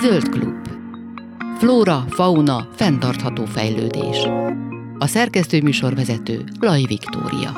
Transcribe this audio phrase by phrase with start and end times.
[0.00, 0.68] Zöld klub.
[1.58, 4.26] Flóra, fauna, fenntartható fejlődés.
[4.98, 7.50] A szerkesztő műsorvezető Laj Viktória.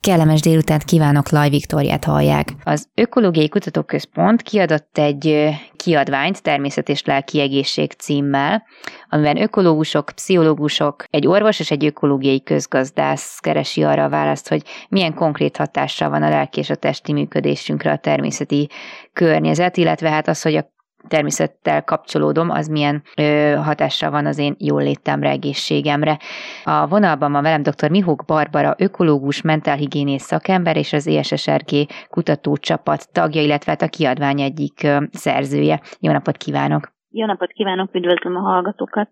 [0.00, 2.48] Kellemes délutánt kívánok, Laj Viktóriát hallják.
[2.64, 8.62] Az Ökológiai Kutatóközpont kiadott egy kiadványt Természet és Lelki Egészség címmel,
[9.10, 15.14] amiben ökológusok, pszichológusok, egy orvos és egy ökológiai közgazdász keresi arra a választ, hogy milyen
[15.14, 18.68] konkrét hatással van a lelki és a testi működésünkre a természeti
[19.12, 20.70] környezet, illetve hát az, hogy a
[21.08, 26.18] természettel kapcsolódom, az milyen ö, hatással van az én jól létemre, egészségemre.
[26.64, 27.90] A vonalban van velem dr.
[27.90, 34.82] Mihók Barbara, ökológus, mentálhigiénész szakember és az ESSRG kutatócsapat tagja, illetve hát a kiadvány egyik
[34.82, 35.80] ö, szerzője.
[36.00, 36.99] Jó napot kívánok!
[37.12, 39.08] Jó napot kívánok, üdvözlöm a hallgatókat!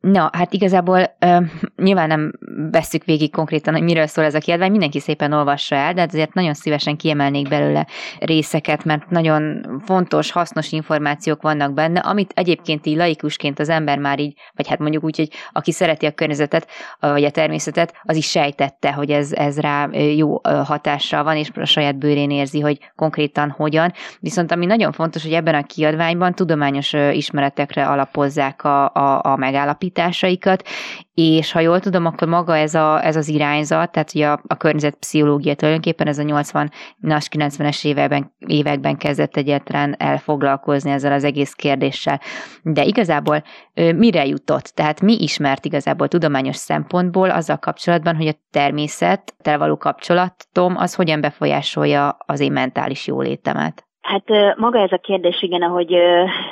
[0.00, 1.44] Na, hát igazából uh,
[1.76, 2.32] nyilván nem
[2.70, 6.34] veszük végig konkrétan, hogy miről szól ez a kiadvány, mindenki szépen olvassa el, de azért
[6.34, 7.86] nagyon szívesen kiemelnék belőle
[8.18, 14.20] részeket, mert nagyon fontos, hasznos információk vannak benne, amit egyébként így laikusként az ember már
[14.20, 16.68] így, vagy hát mondjuk úgy, hogy aki szereti a környezetet,
[17.00, 21.64] vagy a természetet, az is sejtette, hogy ez, ez rá jó hatással van, és a
[21.64, 23.92] saját bőrén érzi, hogy konkrétan hogyan.
[24.20, 29.36] Viszont ami nagyon fontos, hogy ebben a kiadványban tudományos ismeretek ismeretekre alapozzák a, a, a
[29.36, 30.62] megállapításaikat,
[31.14, 34.56] és ha jól tudom, akkor maga ez, a, ez az irányzat, tehát ugye a, a
[34.56, 36.68] környezetpszichológia tulajdonképpen ez a 80-as,
[37.02, 42.20] 90-es években, években kezdett egyáltalán elfoglalkozni ezzel az egész kérdéssel.
[42.62, 43.42] De igazából
[43.74, 44.64] mire jutott?
[44.64, 51.20] Tehát mi ismert igazából tudományos szempontból azzal kapcsolatban, hogy a természettel való kapcsolatom az hogyan
[51.20, 53.87] befolyásolja az én mentális jólétemet?
[54.00, 55.96] Hát maga ez a kérdés, igen, ahogy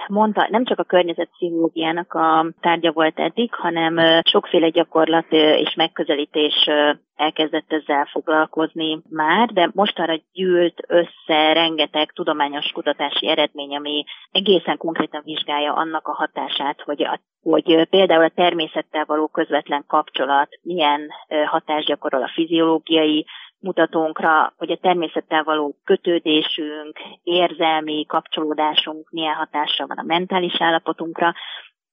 [0.07, 6.69] mondta, nem csak a környezetpszichológiának a tárgya volt eddig, hanem sokféle gyakorlat és megközelítés
[7.17, 15.23] elkezdett ezzel foglalkozni már, de mostanra gyűlt össze rengeteg tudományos kutatási eredmény, ami egészen konkrétan
[15.25, 21.11] vizsgálja annak a hatását, hogy, a, hogy például a természettel való közvetlen kapcsolat milyen
[21.47, 23.27] hatást gyakorol a fiziológiai
[23.61, 31.35] mutatónkra, hogy a természettel való kötődésünk, érzelmi kapcsolódásunk milyen hatással van a mentális állapotunkra.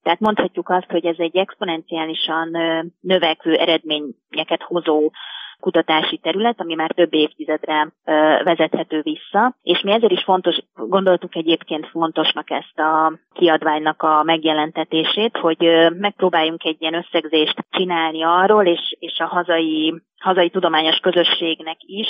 [0.01, 2.57] Tehát mondhatjuk azt, hogy ez egy exponenciálisan
[2.99, 5.11] növekvő eredményeket hozó
[5.63, 7.91] kutatási terület, ami már több évtizedre
[8.43, 15.37] vezethető vissza, és mi ezért is fontos, gondoltuk egyébként fontosnak ezt a kiadványnak a megjelentetését,
[15.37, 22.07] hogy megpróbáljunk egy ilyen összegzést csinálni arról, és, és a hazai, hazai tudományos közösségnek is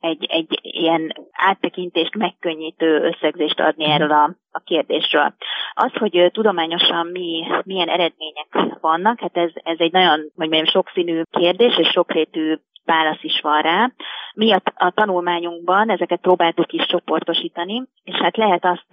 [0.00, 3.92] egy, egy ilyen áttekintést megkönnyítő összegzést adni mhm.
[3.92, 5.34] erről a, a kérdésről.
[5.74, 11.22] Az, hogy tudományosan mi, milyen eredmények vannak, hát ez, ez egy nagyon, hogy mondjam, sokszínű
[11.30, 12.56] kérdés, és sokrétű
[12.86, 13.90] válasz is van rá.
[14.34, 18.86] Mi a, a tanulmányunkban ezeket próbáltuk is csoportosítani, és hát lehet azt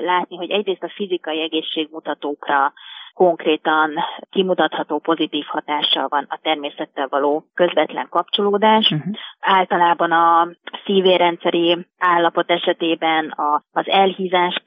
[0.00, 2.72] látni, hogy egyrészt a fizikai egészségmutatókra
[3.16, 3.90] konkrétan
[4.30, 8.90] kimutatható pozitív hatással van a természettel való közvetlen kapcsolódás.
[8.90, 9.14] Uh-huh.
[9.40, 10.48] Általában a
[10.84, 14.64] szívérendszeri állapot esetében a, az elhízást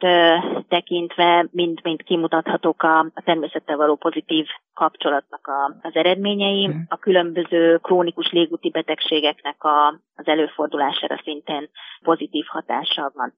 [0.68, 6.68] tekintve mind-mind kimutathatók a, a természettel való pozitív kapcsolatnak a, az eredményei.
[6.68, 6.82] Uh-huh.
[6.88, 11.70] A különböző krónikus légúti betegségeknek a, az előfordulására szintén
[12.04, 13.34] pozitív hatással van.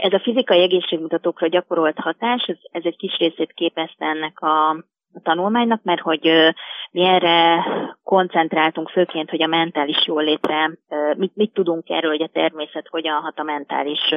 [0.00, 4.68] Ez a fizikai egészségmutatókra gyakorolt hatás, ez, ez egy kis részét képezte ennek a,
[5.12, 6.54] a tanulmánynak, mert hogy
[6.90, 7.64] mi erre
[8.04, 10.70] koncentráltunk főként, hogy a mentális jólétre,
[11.16, 14.14] mit, mit tudunk erről, hogy a természet hogyan hat a mentális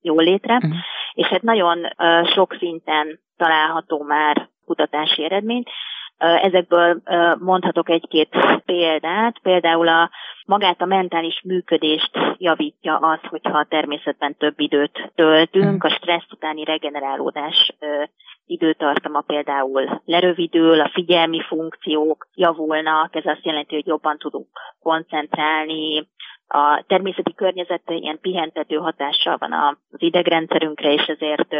[0.00, 0.72] jólétre, uh-huh.
[1.12, 1.92] és hát nagyon
[2.34, 5.62] sok szinten található már kutatási eredmény.
[6.18, 7.02] Ezekből
[7.38, 8.28] mondhatok egy-két
[8.64, 9.38] példát.
[9.42, 10.10] Például a
[10.46, 16.64] magát a mentális működést javítja az, hogyha a természetben több időt töltünk, a stressz utáni
[16.64, 17.76] regenerálódás
[18.46, 24.46] időtartama például lerövidül, a figyelmi funkciók javulnak, ez azt jelenti, hogy jobban tudunk
[24.80, 26.08] koncentrálni,
[26.48, 31.54] a természeti környezetben ilyen pihentető hatással van az idegrendszerünkre, és ezért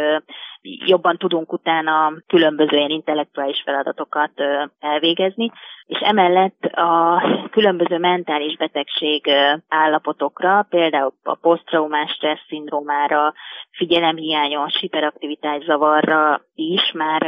[0.85, 4.31] jobban tudunk utána különböző ilyen intellektuális feladatokat
[4.79, 5.51] elvégezni,
[5.85, 9.29] és emellett a különböző mentális betegség
[9.67, 13.33] állapotokra, például a posztraumás stressz szindrómára,
[13.71, 17.21] figyelemhiányos, hiperaktivitás zavarra is már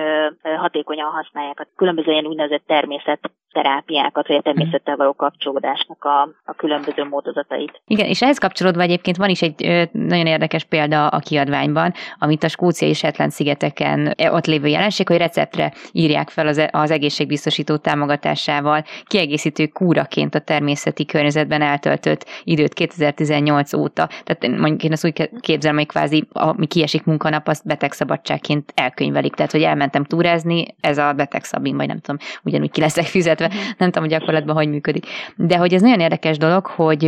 [0.57, 6.53] hatékonyan használják a különböző ilyen úgynevezett természet terápiákat, vagy a természettel való kapcsolódásnak a, a
[6.53, 7.81] különböző módozatait.
[7.85, 12.47] Igen, és ehhez kapcsolódva egyébként van is egy nagyon érdekes példa a kiadványban, amit a
[12.47, 18.83] skóciai Shetland szigeteken e, ott lévő jelenség, hogy receptre írják fel az, az egészségbiztosító támogatásával
[19.05, 24.09] kiegészítő kúraként a természeti környezetben eltöltött időt 2018 óta.
[24.23, 29.33] Tehát mondjuk én azt úgy képzelem, hogy kvázi ami kiesik munkanap, azt betegszabadságként elkönyvelik.
[29.33, 33.47] Tehát, hogy elmentem túrázni, ez a betegszabin, vagy nem tudom, ugyanúgy ki leszek fizetve,
[33.77, 35.05] nem tudom, hogy gyakorlatban hogy működik.
[35.35, 36.99] De hogy ez nagyon érdekes dolog, hogy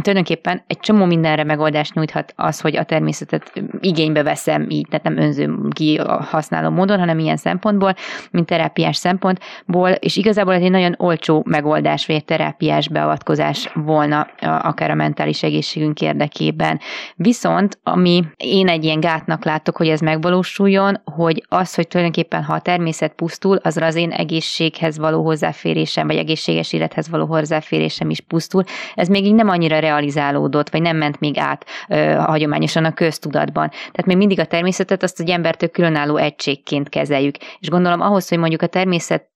[0.00, 5.16] tulajdonképpen egy csomó mindenre megoldást nyújthat az, hogy a természetet igénybe veszem így, tehát nem
[5.16, 6.00] önző ki
[6.30, 7.94] használó módon, hanem ilyen szempontból,
[8.30, 14.26] mint terápiás szempontból, és igazából ez egy nagyon olcsó megoldás, vagy egy terápiás beavatkozás volna
[14.40, 16.80] akár a mentális egészségünk érdekében.
[17.14, 22.54] Viszont, ami én egy ilyen gátnak látok, hogy ez megvalósuljon, hogy az, hogy tulajdonképpen ha
[22.54, 28.20] a természet pusztul, azra az én egészséghez való hozzáférésem, vagy egészséges élethez való hozzáférésem is
[28.20, 28.64] pusztul.
[28.94, 33.68] Ez még így nem annyira realizálódott, vagy nem ment még át ö, hagyományosan a köztudatban.
[33.68, 37.36] Tehát még mindig a természetet azt egy embertől különálló egységként kezeljük.
[37.58, 39.34] És gondolom ahhoz, hogy mondjuk a természet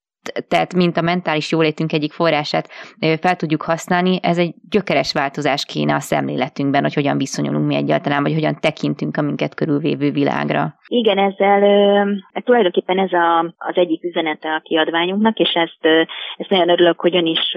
[0.49, 2.69] tehát mint a mentális jólétünk egyik forrását
[3.21, 8.23] fel tudjuk használni, ez egy gyökeres változás kéne a szemléletünkben, hogy hogyan viszonyulunk mi egyáltalán,
[8.23, 10.75] vagy hogyan tekintünk a minket körülvévő világra.
[10.87, 11.63] Igen, ezzel
[12.33, 17.17] e, tulajdonképpen ez a, az egyik üzenete a kiadványunknak, és ezt, ezt nagyon örülök, hogy
[17.17, 17.57] ön is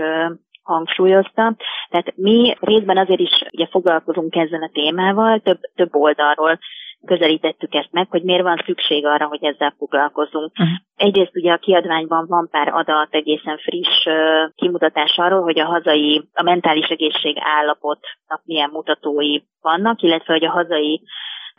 [0.63, 1.55] hangsúlyozta.
[1.89, 6.59] Tehát mi részben azért is ugye foglalkozunk ezzel a témával, több, több oldalról
[7.05, 10.51] közelítettük ezt meg, hogy miért van szükség arra, hogy ezzel foglalkozunk.
[10.51, 10.75] Uh-huh.
[10.95, 16.29] Egyrészt ugye a kiadványban van pár adat, egészen friss uh, kimutatás arról, hogy a hazai,
[16.33, 21.01] a mentális egészség állapotnak milyen mutatói vannak, illetve hogy a hazai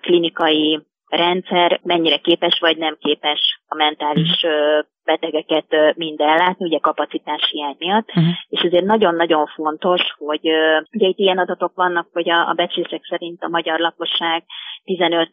[0.00, 7.48] klinikai rendszer mennyire képes vagy nem képes a mentális uh, betegeket mind ellátni, ugye kapacitás
[7.50, 8.34] hiány miatt, uh-huh.
[8.48, 10.48] és ezért nagyon-nagyon fontos, hogy
[10.92, 14.44] ugye itt ilyen adatok vannak, hogy a, a becslések szerint a magyar lakosság
[14.84, 15.30] 15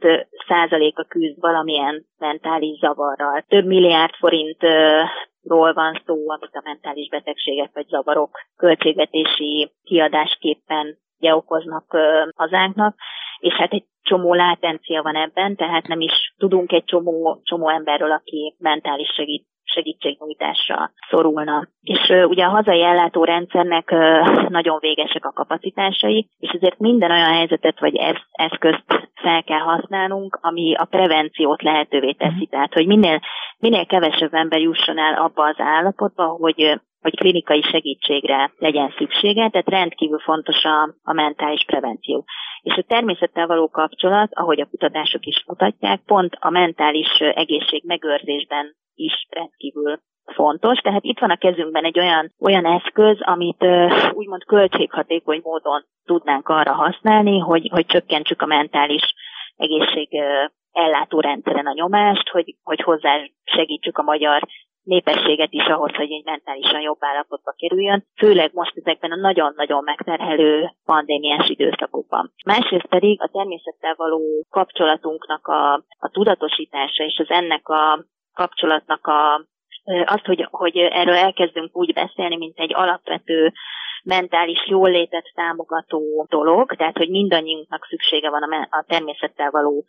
[0.47, 3.44] százaléka küzd valamilyen mentális zavarral.
[3.47, 11.97] Több milliárd forintról van szó, amit a mentális betegségek vagy zavarok költségvetési kiadásképpen okoznak
[12.35, 12.95] hazánknak,
[13.41, 18.11] és hát egy csomó látencia van ebben, tehát nem is tudunk egy csomó, csomó emberről,
[18.11, 21.67] aki mentális segít, segítségnyújtásra szorulna.
[21.81, 27.33] És uh, ugye a hazai ellátórendszernek uh, nagyon végesek a kapacitásai, és ezért minden olyan
[27.33, 27.95] helyzetet vagy
[28.31, 28.83] eszközt
[29.13, 32.33] fel kell használnunk, ami a prevenciót lehetővé teszi.
[32.33, 32.49] Mhm.
[32.49, 33.19] Tehát, hogy minél,
[33.59, 39.69] minél kevesebb ember jusson el abba az állapotba, hogy hogy klinikai segítségre legyen szüksége, tehát
[39.69, 42.25] rendkívül fontos a, a mentális prevenció.
[42.62, 48.75] És a természettel való kapcsolat, ahogy a kutatások is mutatják, pont a mentális egészség megőrzésben
[48.95, 50.80] is rendkívül fontos.
[50.80, 53.65] Tehát itt van a kezünkben egy olyan, olyan eszköz, amit
[54.12, 59.13] úgymond költséghatékony módon tudnánk arra használni, hogy, hogy csökkentsük a mentális
[59.56, 60.25] egészség uh,
[60.71, 64.48] ellátórendszeren a nyomást, hogy, hogy hozzá segítsük a magyar
[64.83, 70.71] népességet is ahhoz, hogy egy mentálisan jobb állapotba kerüljön, főleg most ezekben a nagyon-nagyon megterhelő
[70.85, 72.33] pandémiás időszakokban.
[72.45, 79.45] Másrészt pedig a természettel való kapcsolatunknak a, a tudatosítása és az ennek a kapcsolatnak a
[80.05, 83.53] azt, hogy, hogy erről elkezdünk úgy beszélni, mint egy alapvető
[84.03, 89.85] mentális jólétet támogató dolog, tehát hogy mindannyiunknak szüksége van a, a természettel való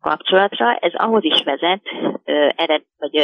[0.00, 0.74] kapcsolatra.
[0.74, 1.82] Ez ahhoz is vezet,
[2.56, 3.14] ered, vagy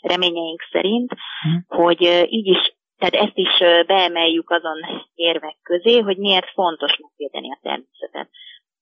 [0.00, 1.12] reményeink szerint,
[1.42, 1.64] hmm.
[1.68, 7.58] hogy így is, tehát ezt is beemeljük azon érvek közé, hogy miért fontos megvédeni a
[7.62, 8.28] természetet.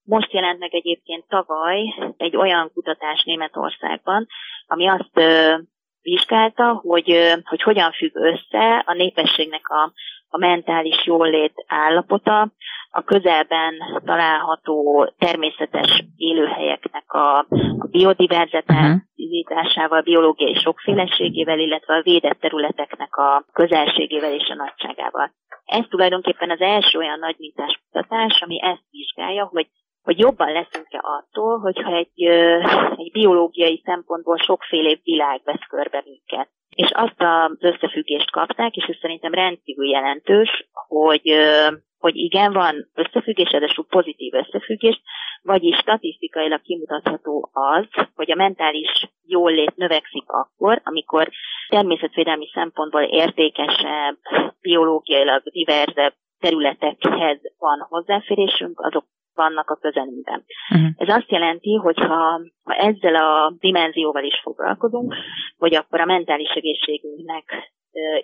[0.05, 4.27] Most jelent meg egyébként tavaly egy olyan kutatás Németországban,
[4.67, 5.21] ami azt
[6.03, 9.93] vizsgálta, hogy, hogy hogyan függ össze a népességnek a,
[10.29, 12.53] a mentális jólét állapota
[12.97, 13.75] a közelben
[14.05, 17.39] található természetes élőhelyeknek a,
[17.79, 20.05] a biodiverzitásával, uh-huh.
[20.05, 25.33] biológiai sokféleségével, illetve a védett területeknek a közelségével és a nagyságával.
[25.65, 27.37] Ez tulajdonképpen az első olyan nagy
[27.91, 29.67] kutatás, ami ezt vizsgálja, hogy
[30.03, 32.23] hogy jobban leszünk-e attól, hogyha egy,
[32.97, 36.49] egy biológiai szempontból sokféle világ vesz körbe minket.
[36.69, 41.31] És azt az összefüggést kapták, és ez szerintem rendkívül jelentős, hogy
[41.99, 45.01] hogy igen, van összefüggés, ráadásul pozitív összefüggés,
[45.43, 51.31] vagyis statisztikailag kimutatható az, hogy a mentális jólét növekszik akkor, amikor
[51.69, 54.17] természetvédelmi szempontból értékesebb,
[54.61, 60.45] biológiailag diverzebb területekhez van hozzáférésünk, azok vannak a közelünkben.
[60.71, 60.89] Uh-huh.
[60.97, 65.15] Ez azt jelenti, hogy ha, ha ezzel a dimenzióval is foglalkozunk,
[65.59, 67.73] hogy akkor a mentális egészségünknek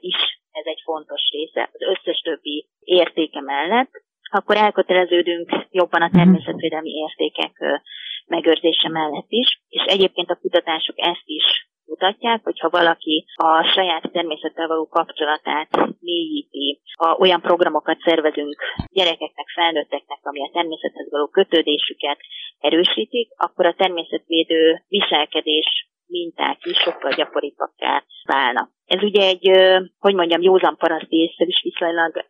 [0.00, 3.90] is ez egy fontos része az összes többi értéke mellett,
[4.30, 6.16] akkor elköteleződünk jobban a mhm.
[6.16, 7.82] természetvédelmi értékek
[8.26, 11.44] megőrzése mellett is, és egyébként a kutatások ezt is
[11.84, 15.68] mutatják, hogyha valaki a saját természettel való kapcsolatát
[16.00, 18.56] mélyíti, a, olyan programokat szervezünk
[18.92, 22.18] gyerekeknek, felnőtteknek, ami a természethez való kötődésüket
[22.58, 28.70] erősítik, akkor a természetvédő viselkedés minták is sokkal gyakoribbakká válnak.
[28.94, 29.50] Ez ugye egy,
[29.98, 32.24] hogy mondjam, józan paraszti észre is viszonylag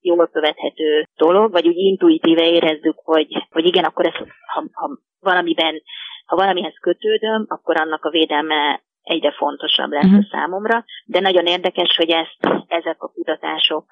[0.00, 4.14] jól követhető dolog, vagy úgy intuitíve érezzük, hogy, hogy igen, akkor ez,
[4.52, 5.82] ha, ha valamiben,
[6.26, 10.24] ha valamihez kötődöm, akkor annak a védelme egyre fontosabb lesz uh-huh.
[10.24, 13.86] a számomra, de nagyon érdekes, hogy ezt ezek a kutatások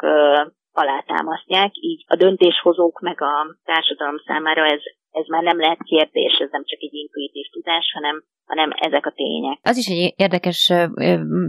[0.72, 4.80] alátámasztják, így a döntéshozók meg a társadalom számára ez,
[5.10, 9.12] ez már nem lehet kérdés, ez nem csak egy intuitív tudás, hanem hanem ezek a
[9.14, 9.58] tények.
[9.62, 10.72] Az is egy érdekes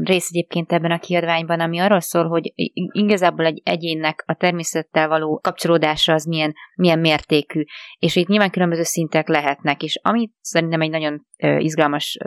[0.03, 2.53] rész egyébként ebben a kiadványban, ami arról szól, hogy
[2.91, 7.63] igazából egy egyénnek a természettel való kapcsolódása az milyen, milyen mértékű,
[8.00, 11.25] és itt nyilván különböző szintek lehetnek, és amit szerintem egy nagyon
[11.57, 12.17] izgalmas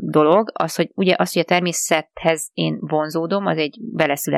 [0.00, 3.78] dolog, az, hogy ugye az, hogy a természethez én vonzódom, az egy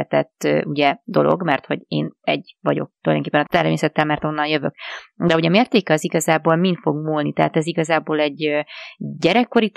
[0.09, 4.75] beleszületett ugye dolog, mert hogy én egy vagyok tulajdonképpen a természettel, mert onnan jövök.
[5.15, 8.65] De ugye a mértéke az igazából mind fog múlni, tehát ez igazából egy
[8.97, 9.71] gyerekkori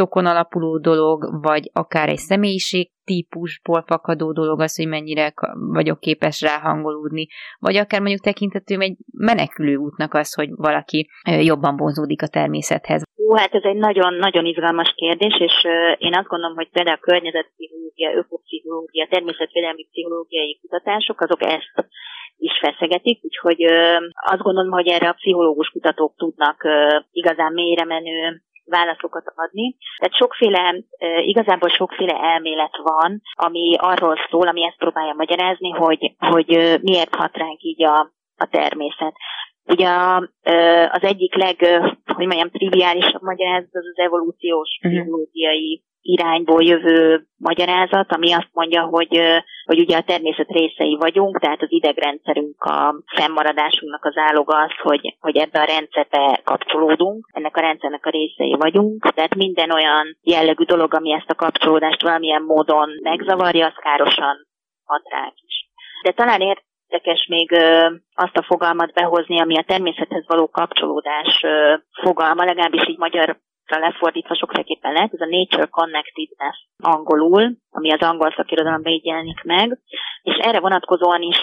[0.00, 5.32] tapasztalatokon alapuló dolog, vagy akár egy személyiség típusból fakadó dolog az, hogy mennyire
[5.72, 7.26] vagyok képes ráhangolódni,
[7.58, 13.02] vagy akár mondjuk tekintető egy menekülő útnak az, hogy valaki jobban vonzódik a természethez.
[13.16, 15.64] Hú, hát ez egy nagyon-nagyon izgalmas kérdés, és
[15.98, 21.74] én azt gondolom, hogy például a környezetpszichológia, ökopszichológia, természetvédelmi pszichológiai kutatások, azok ezt
[22.38, 23.62] is feszegetik, úgyhogy
[24.32, 26.66] azt gondolom, hogy erre a pszichológus kutatók tudnak
[27.12, 29.76] igazán mélyre menő válaszokat adni.
[29.96, 30.84] Tehát sokféle,
[31.24, 37.36] igazából sokféle elmélet van, ami arról szól, ami ezt próbálja magyarázni, hogy, hogy miért hat
[37.36, 37.98] ránk így a,
[38.36, 39.14] a természet.
[39.64, 39.88] Ugye
[40.90, 41.56] az egyik leg,
[42.04, 45.06] hogy mondjam, triviálisabb magyarázat az az evolúciós uh-huh.
[46.02, 49.20] Irányból jövő magyarázat, ami azt mondja, hogy,
[49.64, 55.16] hogy ugye a természet részei vagyunk, tehát az idegrendszerünk a fennmaradásunknak az áloga az, hogy,
[55.20, 60.64] hogy ebbe a rendszerbe kapcsolódunk, ennek a rendszernek a részei vagyunk, tehát minden olyan jellegű
[60.64, 64.46] dolog, ami ezt a kapcsolódást valamilyen módon megzavarja, az károsan
[64.84, 65.68] hat ránk is.
[66.02, 67.52] De talán érdekes még
[68.14, 71.44] azt a fogalmat behozni, ami a természethez való kapcsolódás
[72.02, 73.38] fogalma, legalábbis így magyar
[73.78, 79.78] lefordítva sokféleképpen lehet, ez a Nature Connectedness angolul, ami az angol szakirodalomban így jelenik meg,
[80.22, 81.38] és erre vonatkozóan is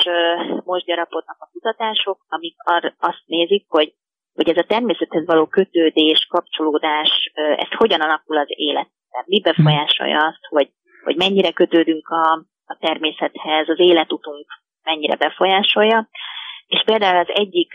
[0.63, 3.93] most gyarapodnak a kutatások, amik ar- azt nézik, hogy
[4.37, 10.45] hogy ez a természethez való kötődés, kapcsolódás, ez hogyan alakul az életben, mi befolyásolja azt,
[10.49, 10.69] hogy,
[11.03, 12.31] hogy mennyire kötődünk a,
[12.65, 14.45] a természethez, az életutunk
[14.83, 16.09] mennyire befolyásolja.
[16.67, 17.73] És például az egyik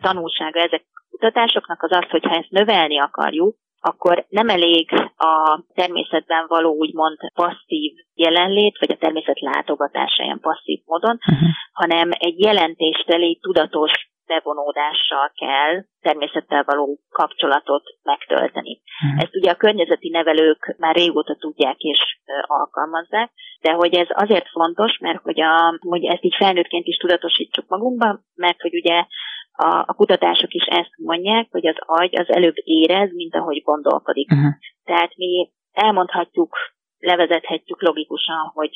[0.00, 3.56] tanulsága ezek a kutatásoknak az az, hogy ha ezt növelni akarjuk,
[3.90, 10.80] akkor nem elég a természetben való úgymond passzív jelenlét, vagy a természet látogatása ilyen passzív
[10.84, 11.48] módon, uh-huh.
[11.72, 13.92] hanem egy jelentésteli tudatos
[14.26, 18.80] bevonódással kell természettel való kapcsolatot megtölteni.
[18.80, 19.22] Uh-huh.
[19.22, 24.98] Ezt ugye a környezeti nevelők már régóta tudják és alkalmazzák, de hogy ez azért fontos,
[24.98, 29.06] mert hogy, a, hogy ezt így felnőttként is tudatosítsuk magunkban, mert hogy ugye
[29.56, 34.30] a, a kutatások is ezt mondják, hogy az agy az előbb érez, mint ahogy gondolkodik.
[34.32, 34.52] Uh-huh.
[34.84, 36.56] Tehát mi elmondhatjuk,
[36.98, 38.70] levezethetjük logikusan, hogy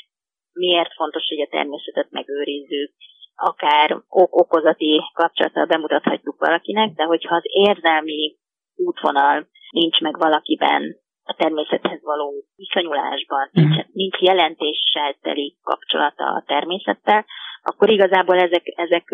[0.53, 2.93] miért fontos, hogy a természetet megőrizzük,
[3.35, 8.37] akár ok-okozati kapcsolattal bemutathatjuk valakinek, de hogyha az érzelmi
[8.75, 13.71] útvonal nincs meg valakiben, a természethez való viszonyulásban, uh-huh.
[13.71, 17.25] nincs, nincs jelentéssel teli kapcsolata a természettel,
[17.63, 19.09] akkor igazából ezek, ezek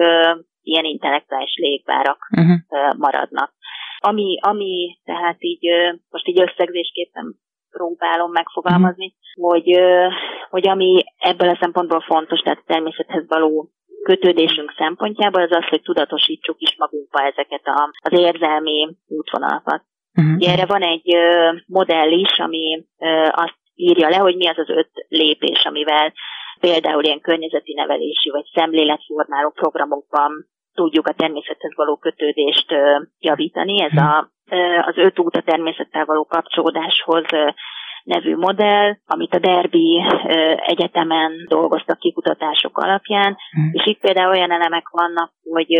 [0.63, 2.99] ilyen intellektuális légvárak uh-huh.
[2.99, 3.53] maradnak.
[3.99, 5.67] Ami, ami tehát így
[6.11, 7.35] most így összegzésképpen
[7.71, 9.51] próbálom megfogalmazni, uh-huh.
[9.51, 9.79] hogy,
[10.51, 13.71] hogy ami ebből a szempontból fontos, tehát a természethez való
[14.03, 19.83] kötődésünk szempontjából, az az, hogy tudatosítsuk is magunkba ezeket a, az érzelmi útvonalakat.
[20.17, 20.53] Uh-huh.
[20.53, 21.17] erre van egy
[21.67, 22.85] modell is, ami
[23.31, 26.13] azt írja le, hogy mi az az öt lépés, amivel
[26.61, 32.75] például ilyen környezeti nevelési vagy szemléletformáló programokban tudjuk a természethez való kötődést
[33.19, 33.83] javítani.
[33.83, 34.31] Ez a,
[34.87, 37.25] az öt út a természettel való kapcsolódáshoz
[38.07, 40.03] nevű modell, amit a Derby
[40.73, 43.69] Egyetemen dolgoztak ki kutatások alapján, mm.
[43.73, 45.73] és itt például olyan elemek vannak, hogy,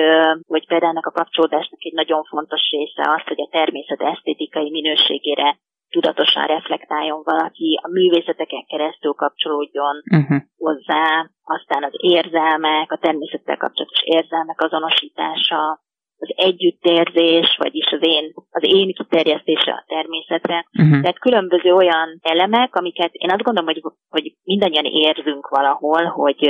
[0.47, 5.59] hogy például ennek a kapcsolódásnak egy nagyon fontos része az, hogy a természet esztétikai minőségére
[5.91, 10.39] tudatosan reflektáljon valaki, a művészeteken keresztül kapcsolódjon uh-huh.
[10.57, 15.81] hozzá, aztán az érzelmek, a természettel kapcsolatos érzelmek azonosítása,
[16.19, 20.67] az együttérzés, vagyis az én, az én kiterjesztése a természetre.
[20.79, 21.01] Uh-huh.
[21.01, 26.43] Tehát különböző olyan elemek, amiket én azt gondolom, hogy, hogy mindannyian érzünk valahol, hogy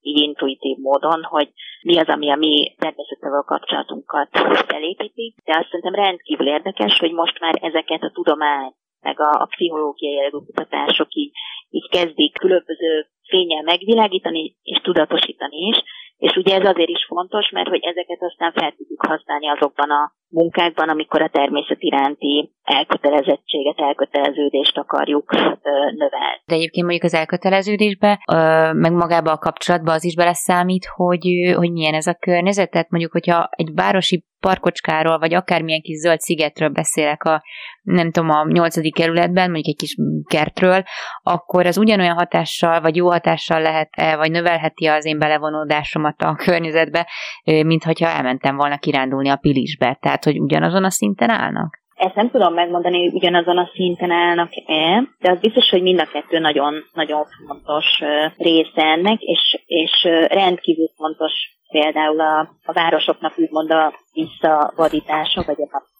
[0.00, 1.48] így intuitív módon, hogy
[1.82, 4.28] mi az, ami a mi természettel kapcsolatunkat
[4.66, 5.34] felépíti.
[5.44, 10.30] De azt szerintem rendkívül érdekes, hogy most már ezeket a tudomány, meg a, a pszichológiai
[10.30, 11.32] kutatások így,
[11.70, 15.82] így kezdik különböző fényel megvilágítani és tudatosítani is,
[16.16, 20.12] és ugye ez azért is fontos, mert hogy ezeket aztán fel tudjuk használni azokban a
[20.28, 25.32] munkákban, amikor a természet iránti elkötelezettséget, elköteleződést akarjuk
[26.00, 26.40] növelni.
[26.44, 28.20] De egyébként mondjuk az elköteleződésbe,
[28.72, 32.70] meg magába a kapcsolatba az is beleszámít, hogy, hogy milyen ez a környezet.
[32.70, 37.42] Tehát mondjuk, hogyha egy városi parkocskáról, vagy akármilyen kis zöld szigetről beszélek a,
[37.82, 39.96] nem tudom, a nyolcadik kerületben, mondjuk egy kis
[40.28, 40.82] kertről,
[41.22, 46.34] akkor az ugyanolyan hatással, vagy jó hatással lehet -e, vagy növelheti az én belevonódásomat a
[46.34, 47.08] környezetbe,
[47.44, 49.98] mint hogyha elmentem volna kirándulni a Pilisbe.
[50.00, 51.83] Tehát, hogy ugyanazon a szinten állnak?
[51.94, 56.06] Ezt nem tudom megmondani, hogy ugyanazon a szinten állnak-e, de az biztos, hogy mind a
[56.12, 57.86] kettő nagyon, nagyon fontos
[58.36, 61.32] része ennek, és, és rendkívül fontos
[61.68, 65.93] például a, a városoknak úgymond a visszavadítása, vagy a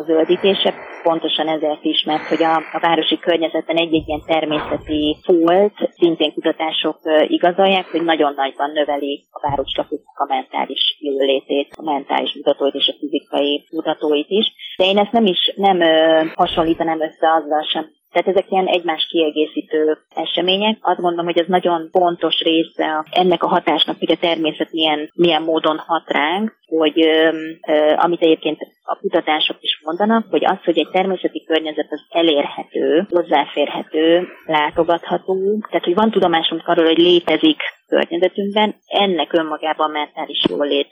[0.00, 5.74] a zöldítése, pontosan ezért is, mert hogy a, a városi környezetben egy-egy ilyen természeti folt,
[5.98, 12.74] szintén kutatások igazolják, hogy nagyon nagyban növeli a városlakóknak a mentális jólétét, a mentális mutatóit
[12.74, 14.46] és a fizikai mutatóit is.
[14.76, 19.06] De én ezt nem is nem ö, hasonlítanám össze azzal sem, tehát ezek ilyen egymás
[19.10, 20.78] kiegészítő események.
[20.80, 25.42] Azt gondolom, hogy ez nagyon fontos része ennek a hatásnak, hogy a természet milyen, milyen
[25.42, 27.28] módon hat ránk, hogy ö,
[27.68, 33.06] ö, amit egyébként a kutatások is mondanak, hogy az, hogy egy természeti környezet az elérhető,
[33.08, 35.36] hozzáférhető, látogatható,
[35.68, 40.88] tehát hogy van tudomásunk arról, hogy létezik környezetünkben, ennek önmagában mentális jólét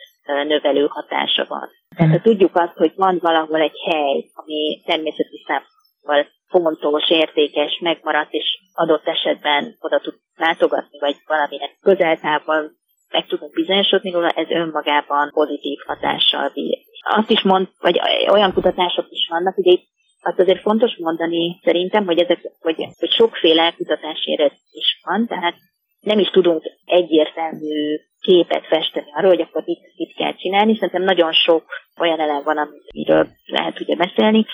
[0.46, 1.68] növelő hatása van.
[1.96, 8.32] Tehát ha tudjuk azt, hogy van valahol egy hely, ami természeti szempontból fontos, értékes, megmaradt,
[8.32, 12.70] és adott esetben oda tud látogatni, vagy valamilyen közeltávol
[13.10, 16.78] meg tudunk bizonyosodni róla, ez önmagában pozitív hatással bír.
[17.00, 19.86] Azt is mond, vagy olyan kutatások is vannak, ugye itt
[20.20, 25.54] azt azért fontos mondani szerintem, hogy ezek, hogy, hogy sokféle kutatási eredmény is van, tehát
[26.00, 30.74] nem is tudunk egyértelmű képet festeni arról, hogy akkor mit, mit kell csinálni.
[30.74, 31.64] Szerintem nagyon sok
[32.00, 34.46] olyan elem van, amiről lehet ugye beszélni,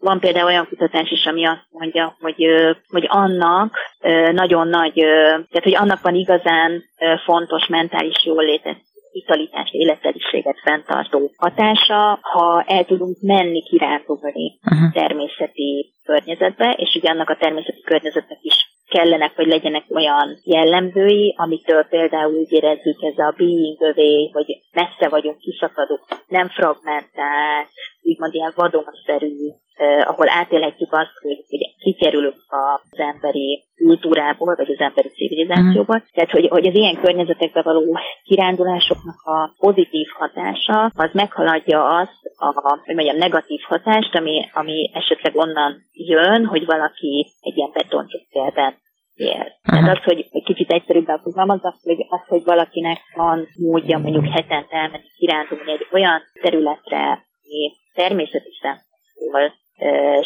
[0.00, 2.44] van például olyan kutatás is, ami azt mondja, hogy,
[2.88, 3.74] hogy annak
[4.32, 6.82] nagyon nagy, tehát hogy annak van igazán
[7.24, 8.78] fontos mentális jólétet
[9.12, 14.92] vitalitást, életeliséget fenntartó hatása, ha el tudunk menni kirándulni uh-huh.
[14.92, 18.54] természeti környezetbe, és ugye annak a természeti környezetnek is
[18.88, 25.08] kellenek, hogy legyenek olyan jellemzői, amitől például úgy érezzük ez a being övé, hogy messze
[25.08, 27.68] vagyunk, kiszakadunk, nem fragmentált,
[28.02, 29.36] úgymond ilyen vadonszerű
[29.80, 35.96] eh, ahol átélhetjük azt, hogy, hogy kikerülünk az emberi kultúrából, vagy az emberi civilizációból.
[35.96, 36.08] Mm.
[36.12, 42.78] Tehát, hogy, hogy az ilyen környezetekbe való kirándulásoknak a pozitív hatása, az meghaladja azt a,
[42.84, 48.74] hogy mondjam, negatív hatást, ami, ami esetleg onnan jön, hogy valaki egy ilyen betoncsukkelben
[49.14, 49.46] él.
[49.62, 54.76] Tehát az, hogy egy kicsit egyszerűbben fogalmazok, hogy az, hogy valakinek van módja mondjuk hetente
[54.76, 57.04] elmenni kirándulni egy olyan területre,
[57.44, 59.58] ami természeti szempontból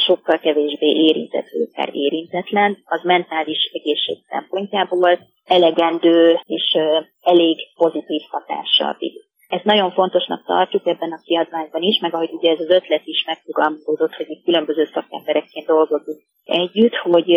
[0.07, 6.77] sokkal kevésbé érintett, akár érintetlen, az mentális egészség szempontjából elegendő és
[7.21, 9.13] elég pozitív hatással bír.
[9.49, 13.25] Ezt nagyon fontosnak tartjuk ebben a kiadványban is, meg ahogy ugye ez az ötlet is
[13.27, 17.31] megfogalmazódott, hogy mi különböző szakemberekként dolgozunk együtt, hogy,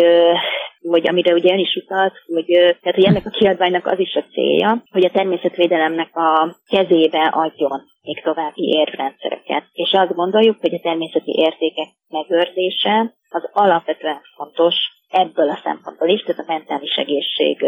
[0.80, 4.24] hogy amire ugye ön is utalt, hogy, tehát, hogy ennek a kiadványnak az is a
[4.32, 9.64] célja, hogy a természetvédelemnek a kezébe adjon még további érvrendszereket.
[9.72, 14.74] És azt gondoljuk, hogy a természeti értékek megőrzése az alapvetően fontos
[15.08, 17.64] ebből a szempontból is, tehát a mentális egészség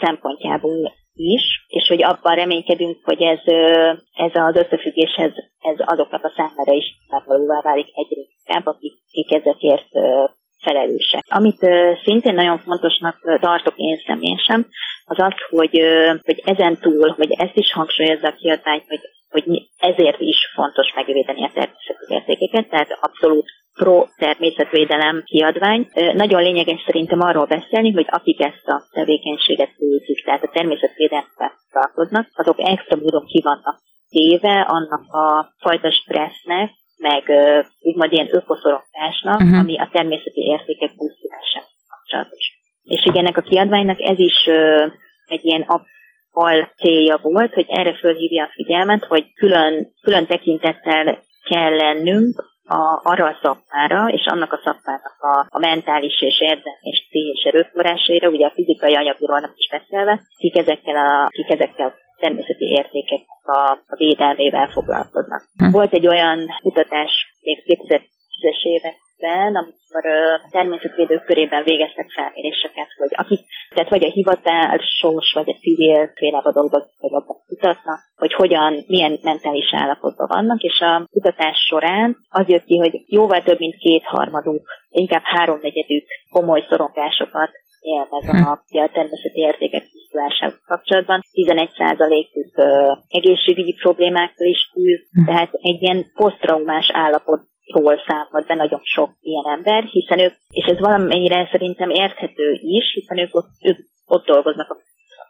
[0.00, 3.40] szempontjából is, és hogy abban reménykedünk, hogy ez,
[4.14, 9.32] ez az összefüggés ez, ez azoknak a számára is megvalóvá válik egyre inkább, akik, akik
[9.32, 9.88] ezekért
[10.64, 11.24] felelősek.
[11.28, 11.60] Amit
[12.04, 14.66] szintén nagyon fontosnak tartok én személyesen,
[15.04, 15.80] az az, hogy,
[16.24, 19.00] hogy ezen túl, hogy ezt is hangsúlyozza a kiadvány, hogy,
[19.30, 25.88] hogy ezért is fontos megvédeni a természeti értékeket, tehát abszolút pro természetvédelem kiadvány.
[26.14, 32.26] Nagyon lényeges szerintem arról beszélni, hogy akik ezt a tevékenységet végzik, tehát a természetvédelemben tartoznak,
[32.34, 37.22] azok extra módon ki vannak téve annak a fajta stressznek, meg
[37.84, 39.58] úgymond ilyen ökoszorongásnak, uh-huh.
[39.58, 42.44] ami a természeti értékek pusztulásával kapcsolatos.
[42.82, 44.86] És ugye ennek a kiadványnak ez is ö,
[45.26, 45.64] egy ilyen
[46.34, 51.18] al célja volt, hogy erre fölhívja a figyelmet, hogy külön, külön tekintettel
[51.48, 56.78] kell lennünk a, arra a szakmára, és annak a szakmának a, a mentális és érzelmi
[56.80, 61.94] és pszichés erőforrásaira, ugye a fizikai anyagról is beszélve, kik ezekkel a, kik ezekkel a
[62.20, 65.42] természeti értékeknek a, a védelmével foglalkoznak.
[65.56, 65.70] Hm.
[65.70, 70.02] Volt egy olyan kutatás 2010-es évek években, amikor
[70.50, 73.40] természetvédők körében végeztek felméréseket, hogy akik,
[73.74, 79.18] tehát vagy a hivatásos, vagy a civil félában dolgoznak, vagy abban kutatnak, hogy hogyan, milyen
[79.22, 84.68] mentális állapotban vannak, és a kutatás során az jött ki, hogy jóval több mint kétharmaduk,
[84.90, 88.78] inkább háromnegyedük komoly szorongásokat élvez a, hm.
[88.78, 91.20] a természeti értékek tisztulásával kapcsolatban.
[91.32, 92.52] 11%-uk
[93.08, 95.24] egészségügyi problémákkal is küzd, hm.
[95.24, 97.40] tehát egy ilyen posztraumás állapot
[97.72, 102.92] ról számol be nagyon sok ilyen ember, hiszen ők, és ez valamennyire szerintem érthető is,
[102.94, 104.76] hiszen ők ott, ők ott dolgoznak a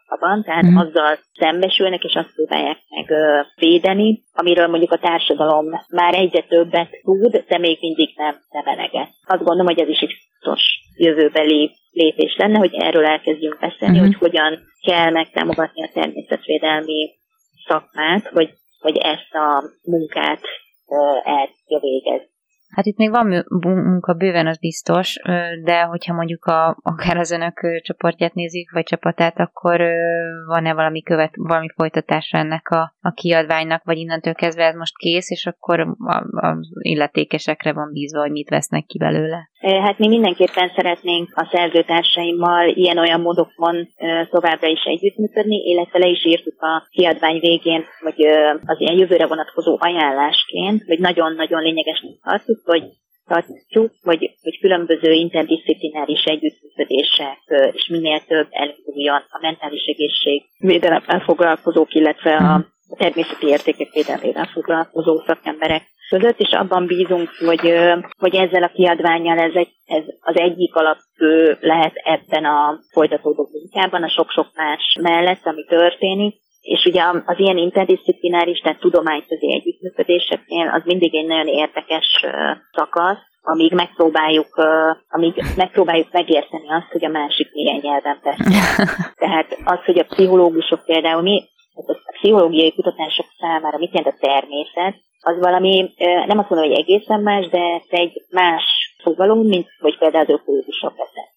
[0.07, 0.77] abban, tehát mm.
[0.77, 6.89] azzal szembesülnek, és azt próbálják meg ö, védeni, amiről mondjuk a társadalom már egyre többet
[7.03, 9.09] tud, de még mindig nem, nem eleget.
[9.23, 10.63] Azt gondolom, hogy ez is egy fontos
[10.97, 14.01] jövőbeli lépés lenne, hogy erről elkezdjünk beszélni, mm.
[14.01, 17.09] hogy hogyan kell megtámogatni a természetvédelmi
[17.67, 20.41] szakmát, hogy, hogy ezt a munkát
[21.23, 22.33] el tudja végezni.
[22.75, 25.19] Hát itt még van munka bőven, az biztos,
[25.63, 29.81] de hogyha mondjuk a, akár az önök csoportját nézik, vagy csapatát, akkor
[30.45, 35.29] van-e valami követ, valami folytatása ennek a, a kiadványnak, vagy innentől kezdve ez most kész,
[35.29, 35.95] és akkor
[36.29, 39.49] az illetékesekre van bízva, hogy mit vesznek ki belőle?
[39.65, 43.87] Hát mi mindenképpen szeretnénk a szerzőtársaimmal ilyen-olyan módokon
[44.29, 48.25] továbbra is együttműködni, illetve le is írtuk a kiadvány végén, hogy
[48.65, 52.83] az ilyen jövőre vonatkozó ajánlásként, hogy nagyon-nagyon lényegesnek tartjuk, hogy
[53.27, 57.39] tartjuk, hogy, hogy különböző interdisziplináris együttműködések
[57.71, 62.65] és minél több elinduljon a mentális egészség védelemmel foglalkozók, illetve a
[62.97, 67.73] természeti értékek védelmével foglalkozó szakemberek között, és abban bízunk, hogy,
[68.19, 74.03] hogy ezzel a kiadványjal ez, egy, ez az egyik alapfő lehet ebben a folytatódó munkában,
[74.03, 80.81] a sok-sok más mellett, ami történik, és ugye az ilyen interdisziplináris, tehát tudományközi együttműködéseknél az
[80.85, 82.25] mindig egy nagyon érdekes
[82.71, 84.47] szakasz, amíg megpróbáljuk,
[85.09, 88.85] amíg megpróbáljuk megérteni azt, hogy a másik milyen nyelven beszél.
[89.23, 91.43] Tehát az, hogy a pszichológusok például mi,
[91.75, 95.93] a pszichológiai kutatások számára mit jelent a természet, az valami,
[96.27, 98.63] nem azt mondom, hogy egészen más, de egy más
[99.03, 101.33] fogalom, mint hogy például az ökológusok beszél.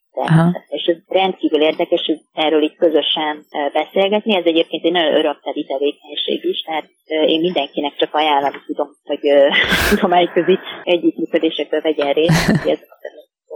[0.68, 4.36] És ez rendkívül érdekes, hogy erről itt közösen beszélgetni.
[4.36, 9.20] Ez egyébként egy nagyon örömteli tevékenység is, tehát én mindenkinek csak ajánlani tudom, hogy
[9.90, 12.78] tudományközi együttműködésekbe vegyen részt, ez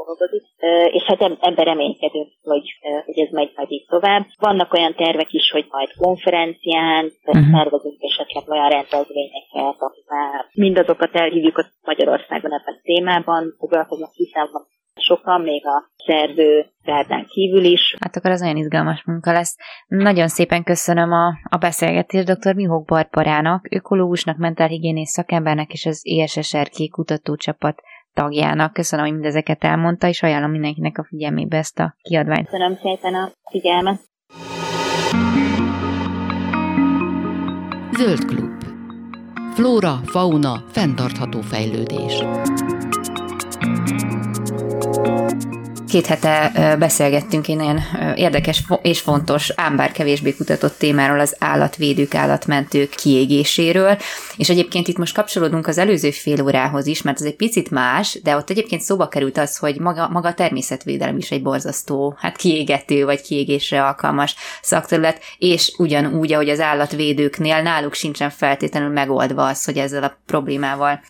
[0.05, 0.45] dolgozik,
[0.97, 2.67] és hát ebben reménykedünk, hogy,
[3.07, 4.25] hogy ez megy majd így tovább.
[4.38, 7.51] Vannak olyan tervek is, hogy majd konferencián, uh-huh.
[7.53, 14.49] szervezünk esetleg olyan rendezvényeket, ahol már mindazokat elhívjuk a Magyarországon ebben a témában, foglalkoznak hiszen
[14.53, 14.65] van
[15.01, 17.97] sokan, még a szerző gárdán kívül is.
[18.01, 19.57] Hát akkor az nagyon izgalmas munka lesz.
[19.87, 22.55] Nagyon szépen köszönöm a, a beszélgetést dr.
[22.55, 27.83] Mihók Barbarának, ökológusnak, mentálhigiénész szakembernek és az ESSRK kutatócsapat
[28.14, 28.72] tagjának.
[28.72, 32.48] Köszönöm, hogy mindezeket elmondta, és ajánlom mindenkinek a figyelmébe ezt a kiadványt.
[32.48, 34.01] Köszönöm szépen a figyelmet.
[37.96, 38.51] Zöld klub.
[39.55, 42.25] Flóra, fauna, fenntartható fejlődés.
[45.93, 47.81] Két hete beszélgettünk egy nagyon
[48.15, 53.99] érdekes és fontos, ám bár kevésbé kutatott témáról, az állatvédők, állatmentők kiégéséről,
[54.37, 58.19] és egyébként itt most kapcsolódunk az előző fél órához is, mert az egy picit más,
[58.23, 62.37] de ott egyébként szóba került az, hogy maga, maga a természetvédelem is egy borzasztó, hát
[62.37, 69.65] kiégető vagy kiégésre alkalmas szakterület, és ugyanúgy, ahogy az állatvédőknél náluk sincsen feltétlenül megoldva az,
[69.65, 71.03] hogy ezzel a problémával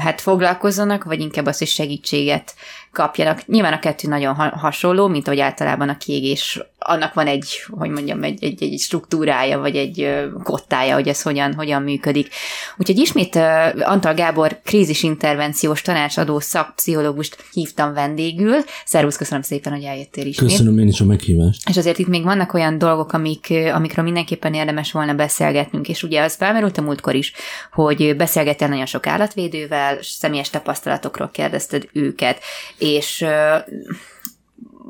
[0.00, 2.54] hát foglalkozzanak, vagy inkább az, hogy segítséget
[2.92, 3.46] kapjanak.
[3.46, 7.90] Nyilván a kettő nagyon ha- hasonló, mint ahogy általában a kiégés, annak van egy, hogy
[7.90, 12.28] mondjam, egy, egy, egy struktúrája, vagy egy kottája, hogy ez hogyan, hogyan működik.
[12.76, 13.36] Úgyhogy ismét
[13.80, 18.56] Antal Gábor krízisintervenciós tanácsadó szakpszichológust hívtam vendégül.
[18.84, 20.36] Szervusz, köszönöm szépen, hogy eljöttél is.
[20.36, 21.68] Köszönöm én is a meghívást.
[21.68, 26.22] És azért itt még vannak olyan dolgok, amik, amikről mindenképpen érdemes volna beszélgetnünk, és ugye
[26.22, 27.32] az felmerült a múltkor is,
[27.72, 32.40] hogy beszélgettél nagyon sok állatvédővel, személyes tapasztalatokról kérdezted őket,
[32.78, 33.24] és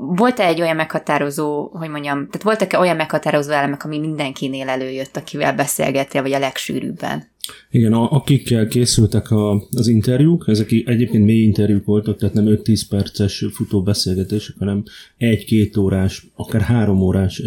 [0.00, 5.54] volt-e egy olyan meghatározó, hogy mondjam, tehát voltak-e olyan meghatározó elemek, ami mindenkinél előjött, akivel
[5.54, 7.28] beszélgettél, vagy a legsűrűbben?
[7.70, 12.82] Igen, a, akikkel készültek a, az interjúk, ezek egyébként mély interjúk voltak, tehát nem 5-10
[12.88, 14.82] perces futó beszélgetések, hanem
[15.16, 17.42] egy-két órás, akár három órás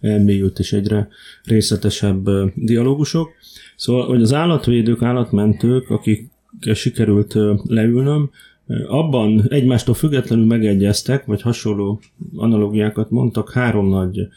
[0.00, 1.08] elmélyült és egyre
[1.44, 3.30] részletesebb dialógusok.
[3.76, 6.30] Szóval, hogy az állatvédők, állatmentők, akik
[6.74, 8.30] sikerült leülnöm,
[8.88, 12.00] abban egymástól függetlenül megegyeztek, vagy hasonló
[12.36, 14.28] analógiákat mondtak három nagy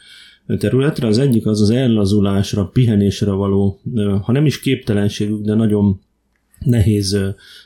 [0.58, 1.06] területre.
[1.06, 3.80] Az egyik az az ellazulásra, pihenésre való,
[4.22, 6.00] ha nem is képtelenségük, de nagyon
[6.58, 7.18] nehéz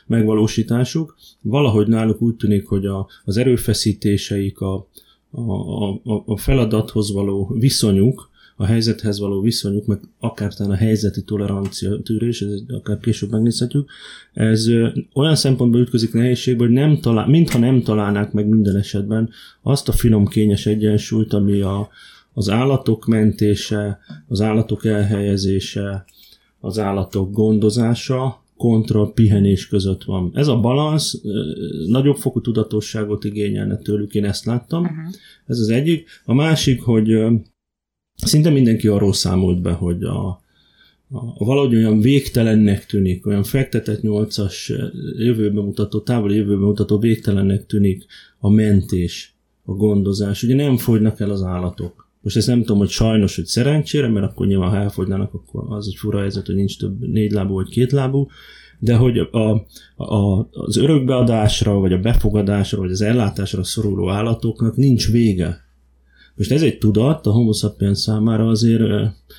[0.07, 1.15] megvalósításuk.
[1.41, 4.87] Valahogy náluk úgy tűnik, hogy a, az erőfeszítéseik, a,
[5.31, 5.87] a,
[6.25, 8.29] a, feladathoz való viszonyuk,
[8.63, 13.89] a helyzethez való viszonyuk, meg akár talán a helyzeti tolerancia tűrés, ez akár később megnézhetjük,
[14.33, 14.69] ez
[15.13, 19.29] olyan szempontból ütközik nehézségbe, hogy nem talál, mintha nem találnák meg minden esetben
[19.61, 21.89] azt a finom kényes egyensúlyt, ami a,
[22.33, 26.05] az állatok mentése, az állatok elhelyezése,
[26.59, 30.31] az állatok gondozása, kontra pihenés között van.
[30.33, 31.21] Ez a balansz
[31.87, 34.81] nagyobb fokú tudatosságot igényelne tőlük, én ezt láttam.
[34.81, 34.97] Uh-huh.
[35.45, 36.09] Ez az egyik.
[36.25, 37.17] A másik, hogy
[38.25, 40.27] szinte mindenki arról számolt be, hogy a,
[41.09, 44.73] a valahogy olyan végtelennek tűnik, olyan fektetett nyolcas
[45.17, 48.05] jövőbe mutató, távoli jövőbe mutató végtelennek tűnik
[48.39, 50.43] a mentés, a gondozás.
[50.43, 52.03] Ugye nem fogynak el az állatok.
[52.21, 55.87] Most ezt nem tudom, hogy sajnos, hogy szerencsére, mert akkor nyilván ha elfogynának, akkor az
[55.87, 58.27] egy fura helyzet, hogy nincs több négy lábú vagy két lábú,
[58.79, 65.11] de hogy a, a, az örökbeadásra, vagy a befogadásra, vagy az ellátásra szoruló állatoknak nincs
[65.11, 65.62] vége.
[66.35, 68.83] Most ez egy tudat a homo sapiens számára azért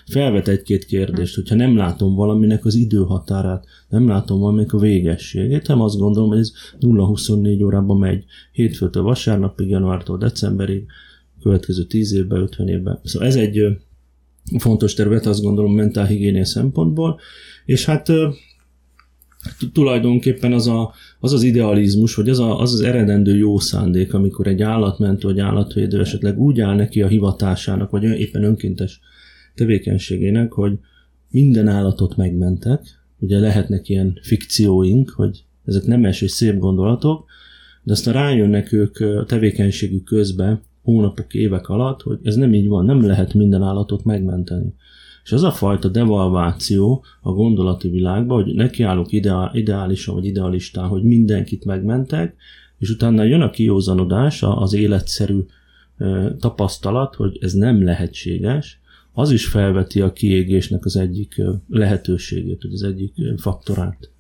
[0.07, 5.81] felvet egy-két kérdést, hogyha nem látom valaminek az időhatárát, nem látom valaminek a végességét, nem
[5.81, 8.25] azt gondolom, hogy ez 0-24 órában megy.
[8.53, 10.87] Hétfőtől vasárnapig, januártól decemberig,
[11.43, 13.01] következő 10 évben, 50 évben.
[13.03, 13.79] Szóval ez egy
[14.59, 17.21] fontos terület, azt gondolom mentálhigiénia szempontból,
[17.65, 18.09] és hát
[19.73, 24.47] tulajdonképpen az, a, az az idealizmus, vagy az, a, az az eredendő jó szándék, amikor
[24.47, 29.01] egy állatmentő vagy állatvédő esetleg úgy áll neki a hivatásának, vagy éppen önkéntes
[29.55, 30.79] tevékenységének, hogy
[31.31, 32.81] minden állatot megmentek,
[33.19, 37.25] ugye lehetnek ilyen fikcióink, hogy ezek nemes és szép gondolatok,
[37.83, 42.85] de aztán rájönnek ők a tevékenységük közben, hónapok, évek alatt, hogy ez nem így van,
[42.85, 44.75] nem lehet minden állatot megmenteni.
[45.25, 51.03] És az a fajta devalváció a gondolati világban, hogy nekiállok ideál, ideálisan vagy idealistán, hogy
[51.03, 52.35] mindenkit megmentek,
[52.79, 55.41] és utána jön a kiózanodás, az életszerű
[56.39, 58.81] tapasztalat, hogy ez nem lehetséges,
[59.13, 64.14] az is felveti a kiégésnek az egyik lehetőségét, vagy az egyik faktorát.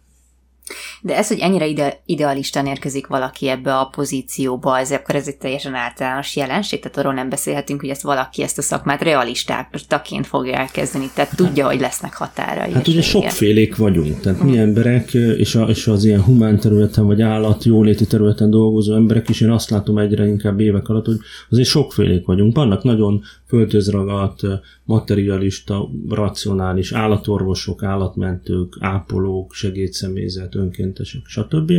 [1.06, 5.36] De ez, hogy ennyire ide, idealistán érkezik valaki ebbe a pozícióba, ez akkor ez egy
[5.36, 10.54] teljesen általános jelenség, tehát arról nem beszélhetünk, hogy ezt valaki ezt a szakmát realistáként fogja
[10.54, 12.72] elkezdeni, tehát tudja, hogy lesznek határai.
[12.72, 17.22] Hát ugye sokfélék vagyunk, tehát mi emberek, és, a, és az ilyen humán területen, vagy
[17.22, 21.18] állat, jóléti területen dolgozó emberek is, én azt látom egyre inkább évek alatt, hogy
[21.50, 22.56] azért sokfélék vagyunk.
[22.56, 23.22] Vannak nagyon
[23.54, 24.40] föltözragadt,
[24.84, 31.72] materialista, racionális állatorvosok, állatmentők, ápolók, segédszemélyzet, önkéntesek, stb.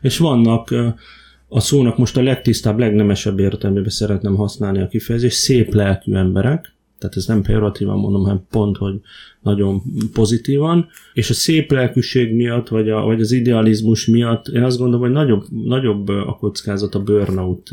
[0.00, 0.74] És vannak
[1.48, 7.16] a szónak most a legtisztább, legnemesebb értelmében szeretném használni a kifejezést, szép lelkű emberek, tehát
[7.16, 9.00] ez nem pejoratívan mondom, hanem pont, hogy
[9.40, 14.78] nagyon pozitívan, és a szép lelkűség miatt, vagy, a, vagy az idealizmus miatt én azt
[14.78, 17.70] gondolom, hogy nagyobb, nagyobb a kockázat a burnout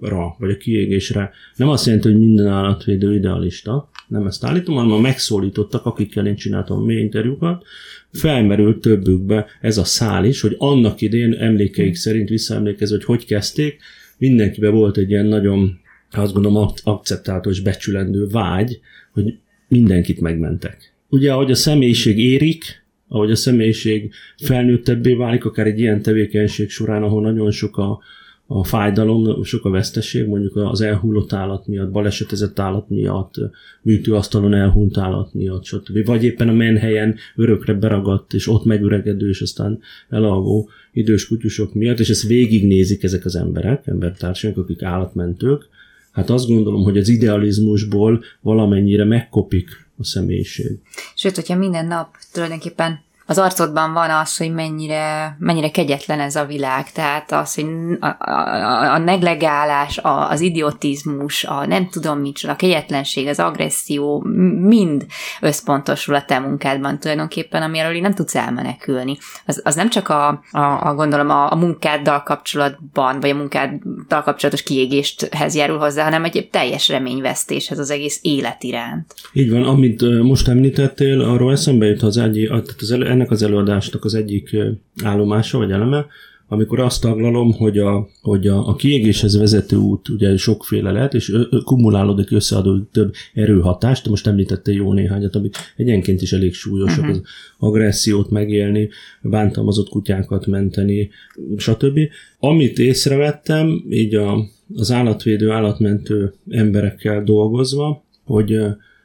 [0.00, 4.92] ra, vagy a kiégésre nem azt jelenti, hogy minden állatvédő idealista, nem ezt állítom, hanem
[4.92, 7.64] a megszólítottak, akikkel én csináltam mély interjúkat,
[8.12, 13.80] felmerült többükbe ez a szál is, hogy annak idén emlékeik szerint visszaemlékező, hogy hogy kezdték,
[14.18, 15.78] mindenkiben volt egy ilyen nagyon,
[16.10, 18.80] azt gondolom, akceptálható és becsülendő vágy,
[19.12, 20.92] hogy mindenkit megmentek.
[21.08, 27.02] Ugye, ahogy a személyiség érik, ahogy a személyiség felnőttebbé válik, akár egy ilyen tevékenység során,
[27.02, 28.00] ahol nagyon sok a,
[28.46, 33.34] a fájdalom, sok a veszteség, mondjuk az elhullott állat miatt, balesetezett állat miatt,
[33.82, 36.04] műtőasztalon elhunyt állat miatt, stb.
[36.04, 42.00] Vagy éppen a menhelyen örökre beragadt, és ott megüregedő, és aztán elalvó idős kutyusok miatt,
[42.00, 45.68] és ezt végignézik ezek az emberek, embertársaink, akik állatmentők,
[46.12, 50.78] hát azt gondolom, hogy az idealizmusból valamennyire megkopik a személyiség.
[51.14, 56.44] Sőt, hogyha minden nap tulajdonképpen az arcodban van az, hogy mennyire, mennyire kegyetlen ez a
[56.44, 57.66] világ, tehát az, hogy
[58.00, 64.22] a, a, a neglegálás, a, az idiotizmus, a nem tudom micsoda, a kegyetlenség, az agresszió,
[64.60, 65.06] mind
[65.40, 69.16] összpontosul a te munkádban tulajdonképpen, amiről nem tudsz elmenekülni.
[69.46, 74.22] Az, az nem csak a, a, a gondolom a, a munkáddal kapcsolatban, vagy a munkáddal
[74.22, 79.14] kapcsolatos kiégésthez járul hozzá, hanem egy teljes reményvesztéshez az egész élet iránt.
[79.32, 84.14] Így van, amit most említettél, arról eszembe jut az, egy, az ennek az előadásnak az
[84.14, 84.56] egyik
[85.02, 86.06] állomása vagy eleme,
[86.48, 91.36] amikor azt taglalom, hogy a, hogy a, a kiégéshez vezető út ugye sokféle lehet, és
[91.64, 97.16] kumulálódik, összeadó több erőhatást, most említette jó néhányat, amik egyenként is elég súlyosak, uh-huh.
[97.16, 97.22] az
[97.58, 98.88] agressziót megélni,
[99.22, 101.10] bántalmazott kutyákat menteni,
[101.56, 101.98] stb.
[102.38, 108.58] Amit észrevettem, így a, az állatvédő, állatmentő emberekkel dolgozva, hogy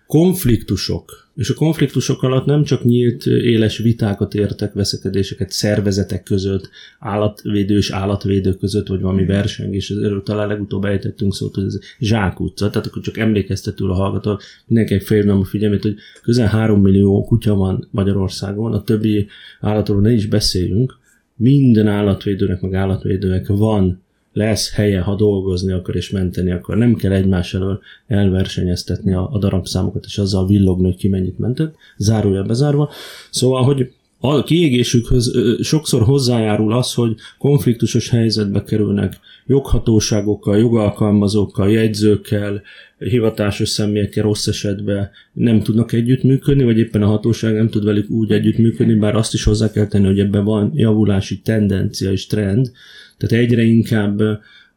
[0.07, 7.77] konfliktusok, és a konfliktusok alatt nem csak nyílt, éles vitákat értek, veszekedéseket szervezetek között, állatvédő
[7.77, 12.69] és állatvédő között, vagy valami verseng, és erről talán legutóbb ejtettünk szót, hogy ez zsákutca,
[12.69, 17.55] tehát akkor csak emlékeztetül a hallgató, mindenki felhívnám a figyelmét, hogy közel 3 millió kutya
[17.55, 19.27] van Magyarországon, a többi
[19.59, 20.97] állatról ne is beszéljünk,
[21.35, 24.01] minden állatvédőnek, meg állatvédőnek van
[24.39, 26.77] lesz helye, ha dolgozni akar és menteni akar.
[26.77, 31.75] Nem kell egymás elől elversenyeztetni a, a darabszámokat, és azzal villogni, hogy ki mennyit mentett,
[31.97, 32.89] zárója bezárva.
[33.29, 42.61] Szóval, hogy a kiégésükhöz sokszor hozzájárul az, hogy konfliktusos helyzetbe kerülnek joghatóságokkal, jogalkalmazókkal, jegyzőkkel,
[42.97, 48.31] hivatásos személyekkel rossz esetben nem tudnak együttműködni, vagy éppen a hatóság nem tud velük úgy
[48.31, 52.71] együttműködni, bár azt is hozzá kell tenni, hogy ebben van javulási tendencia és trend,
[53.19, 54.21] tehát egyre inkább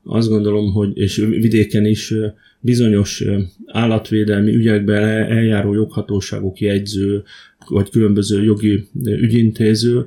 [0.05, 2.15] azt gondolom, hogy és vidéken is
[2.61, 3.25] bizonyos
[3.67, 7.23] állatvédelmi ügyekben eljáró joghatóságok jegyző,
[7.69, 10.07] vagy különböző jogi ügyintéző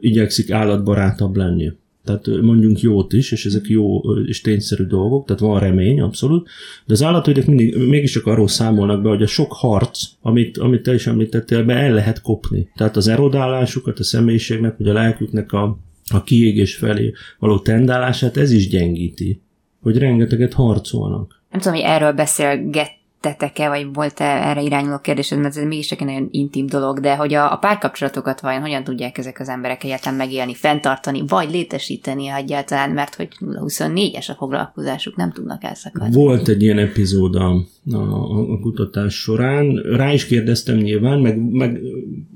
[0.00, 1.72] igyekszik állatbarátabb lenni.
[2.04, 6.48] Tehát mondjunk jót is, és ezek jó és tényszerű dolgok, tehát van remény, abszolút.
[6.86, 10.82] De az állatvédők mindig, mégis csak arról számolnak be, hogy a sok harc, amit, amit
[10.82, 12.68] te is említettél be, el lehet kopni.
[12.76, 15.78] Tehát az erodálásukat, a személyiségnek, vagy a lelküknek a,
[16.12, 19.40] a kiégés felé való tendálását ez is gyengíti,
[19.80, 21.42] hogy rengeteget harcolnak.
[21.50, 22.90] Nem tudom, hogy erről beszélget
[23.26, 27.34] tettek-e, vagy volt-e erre irányuló kérdés, mert ez mégis egy nagyon intim dolog, de hogy
[27.34, 32.90] a, a párkapcsolatokat vajon hogyan tudják ezek az emberek egyáltalán megélni, fenntartani, vagy létesíteni egyáltalán,
[32.90, 36.14] mert hogy 24-es a foglalkozásuk, nem tudnak elszakadni.
[36.14, 41.80] Volt egy ilyen epizód a, a, a kutatás során, rá is kérdeztem nyilván, meg, meg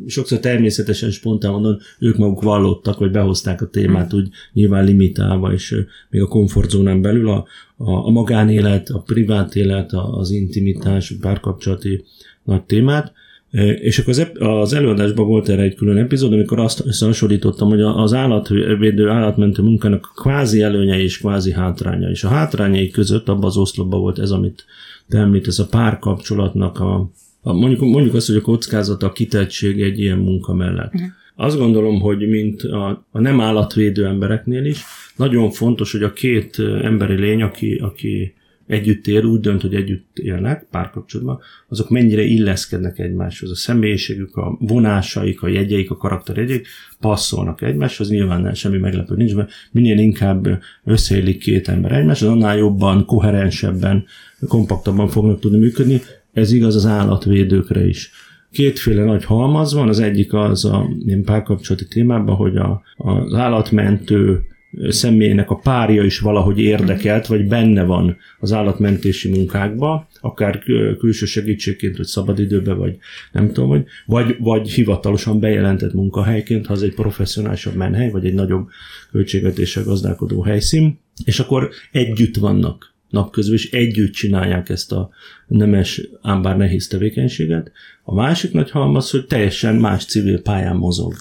[0.06, 5.76] sokszor természetesen spontán mondom, ők maguk vallottak, hogy behozták a témát úgy nyilván limitálva, és
[6.10, 7.46] még a komfortzónán belül a,
[7.84, 12.04] a, magánélet, a privát élet, az intimitás, párkapcsolati
[12.42, 13.12] nagy témát,
[13.50, 18.14] e, és akkor az, előadásban volt erre egy külön epizód, amikor azt összehasonlítottam, hogy az
[18.14, 22.10] állatvédő, állatmentő munkának kvázi előnyei és kvázi hátránya.
[22.10, 24.64] És a hátrányai között abban az oszlopban volt ez, amit
[25.08, 27.10] te említesz, a párkapcsolatnak a,
[27.42, 30.94] a mondjuk, mondjuk azt, hogy a kockázata, a kitettség egy ilyen munka mellett.
[30.94, 31.10] Uh-huh.
[31.40, 34.82] Azt gondolom, hogy mint a, a nem állatvédő embereknél is,
[35.16, 38.34] nagyon fontos, hogy a két emberi lény, aki, aki
[38.66, 43.50] együtt él, úgy dönt, hogy együtt élnek párkapcsolatban, azok mennyire illeszkednek egymáshoz.
[43.50, 46.66] A személyiségük, a vonásaik, a jegyeik, a karakterjegyeik
[47.00, 53.04] passzolnak egymáshoz, nyilván semmi meglepő nincs, mert minél inkább összeélik két ember egymáshoz, annál jobban,
[53.04, 54.04] koherensebben,
[54.48, 56.00] kompaktabban fognak tudni működni.
[56.32, 58.10] Ez igaz az állatvédőkre is
[58.52, 64.44] kétféle nagy halmaz van, az egyik az a ilyen párkapcsolati témában, hogy a, az állatmentő
[64.88, 70.58] személynek a párja is valahogy érdekelt, vagy benne van az állatmentési munkákba, akár
[70.98, 72.96] külső segítségként, vagy szabadidőben, vagy
[73.32, 78.34] nem tudom, hogy, vagy, vagy hivatalosan bejelentett munkahelyként, ha az egy professzionálisabb menhely, vagy egy
[78.34, 78.68] nagyobb
[79.10, 85.10] költségvetéssel gazdálkodó helyszín, és akkor együtt vannak napközben, és együtt csinálják ezt a
[85.46, 87.72] nemes, ám bár nehéz tevékenységet.
[88.02, 91.14] A másik nagy halmaz, hogy teljesen más civil pályán mozog.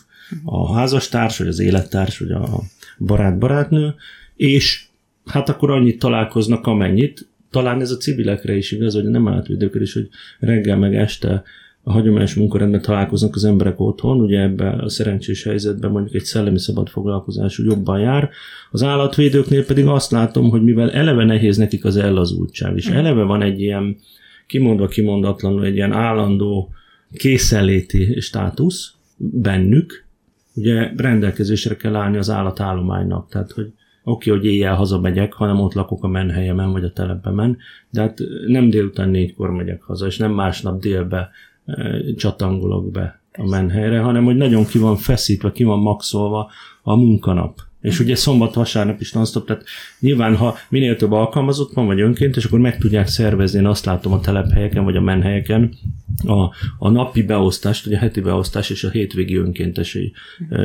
[0.43, 2.61] A házastárs, vagy az élettárs, vagy a
[2.97, 3.93] barát-barátnő,
[4.35, 4.85] és
[5.25, 7.27] hát akkor annyit találkoznak, amennyit.
[7.51, 11.43] Talán ez a civilekre is igaz, hogy nem átvédőkre is, hogy reggel meg este
[11.83, 16.59] a hagyományos munkarendben találkoznak az emberek otthon, ugye ebben a szerencsés helyzetben mondjuk egy szellemi
[16.59, 18.29] szabad foglalkozású jobban jár.
[18.71, 23.41] Az állatvédőknél pedig azt látom, hogy mivel eleve nehéz nekik az ellazultság, és eleve van
[23.41, 23.97] egy ilyen
[24.47, 26.69] kimondva kimondatlanul egy ilyen állandó
[27.13, 30.05] készenléti státusz bennük,
[30.55, 33.71] ugye rendelkezésre kell állni az állatállománynak, tehát hogy
[34.03, 37.57] oké, okay, hogy éjjel hazamegyek, hanem ott lakok a menhelyemen vagy a telepemen,
[37.89, 41.29] de hát nem délután négykor megyek haza, és nem másnap délbe
[42.17, 46.51] csatangolok be a menhelyre, hanem hogy nagyon ki van feszítve, ki van maxolva
[46.81, 47.59] a munkanap.
[47.81, 49.63] És ugye szombat-vasárnap is non tehát
[49.99, 53.85] nyilván, ha minél több alkalmazott van, vagy önként, és akkor meg tudják szervezni, én azt
[53.85, 55.73] látom a telephelyeken, vagy a menhelyeken,
[56.25, 59.97] a, a napi beosztást, vagy a heti beosztást és a hétvégi önkéntes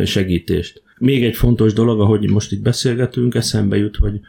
[0.04, 0.82] segítést.
[0.98, 4.20] Még egy fontos dolog, ahogy most itt beszélgetünk, eszembe jut, hogy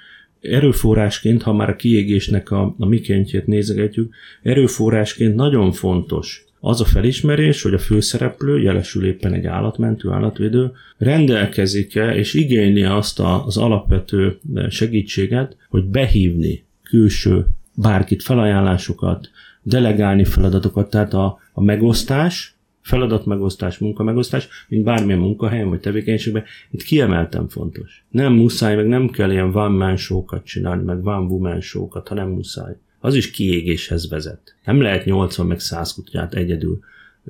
[0.41, 7.61] erőforrásként, ha már a kiégésnek a, a mikéntjét nézegetjük, erőforrásként nagyon fontos az a felismerés,
[7.61, 14.39] hogy a főszereplő, jelesül éppen egy állatmentő, állatvédő, rendelkezik-e és igényli azt az alapvető
[14.70, 19.30] segítséget, hogy behívni külső bárkit felajánlásokat,
[19.61, 27.47] delegálni feladatokat, tehát a, a megosztás, feladatmegosztás, munkamegosztás, mint bármilyen munkahelyen vagy tevékenységben, itt kiemeltem
[27.47, 28.05] fontos.
[28.09, 29.97] Nem muszáj, meg nem kell ilyen van man
[30.43, 32.76] csinálni, meg van woman show-kat, ha nem muszáj.
[33.06, 34.56] Az is kiégéshez vezet.
[34.66, 36.80] Nem lehet 80 meg 100 kutyát egyedül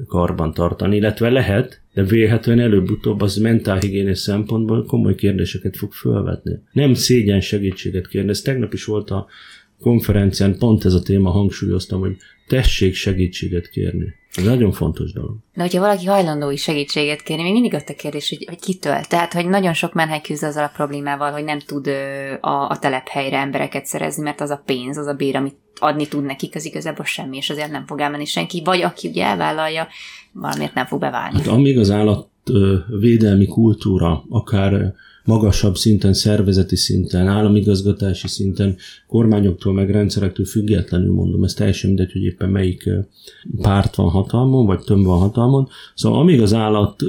[0.07, 6.59] karban tartani, illetve lehet, de vélhetően előbb-utóbb az mentálhigiénés szempontból komoly kérdéseket fog felvetni.
[6.71, 8.29] Nem szégyen segítséget kérni.
[8.29, 9.27] Ez tegnap is volt a
[9.81, 12.17] konferencián, pont ez a téma hangsúlyoztam, hogy
[12.47, 14.13] tessék segítséget kérni.
[14.31, 15.35] Ez nagyon fontos dolog.
[15.53, 19.01] De hogyha valaki hajlandó is segítséget kérni, még mindig ott a kérdés, hogy, hogy kitől.
[19.01, 21.87] Tehát, hogy nagyon sok menhely küzd azzal a problémával, hogy nem tud
[22.41, 26.25] a, a telephelyre embereket szerezni, mert az a pénz, az a bér, amit adni tud
[26.25, 28.61] nekik, az igazából semmi, és azért nem fog elmenni senki.
[28.63, 29.87] Vagy aki ugye elvállalja,
[30.31, 31.37] valamiért nem fog beválni.
[31.37, 34.93] Hát amíg az állatvédelmi kultúra, akár
[35.25, 38.75] magasabb szinten, szervezeti szinten, államigazgatási szinten,
[39.07, 42.89] kormányoktól meg rendszerektől függetlenül mondom, ez teljesen mindegy, hogy éppen melyik
[43.61, 45.67] párt van hatalmon, vagy több van hatalmon.
[45.95, 47.03] Szóval amíg az állat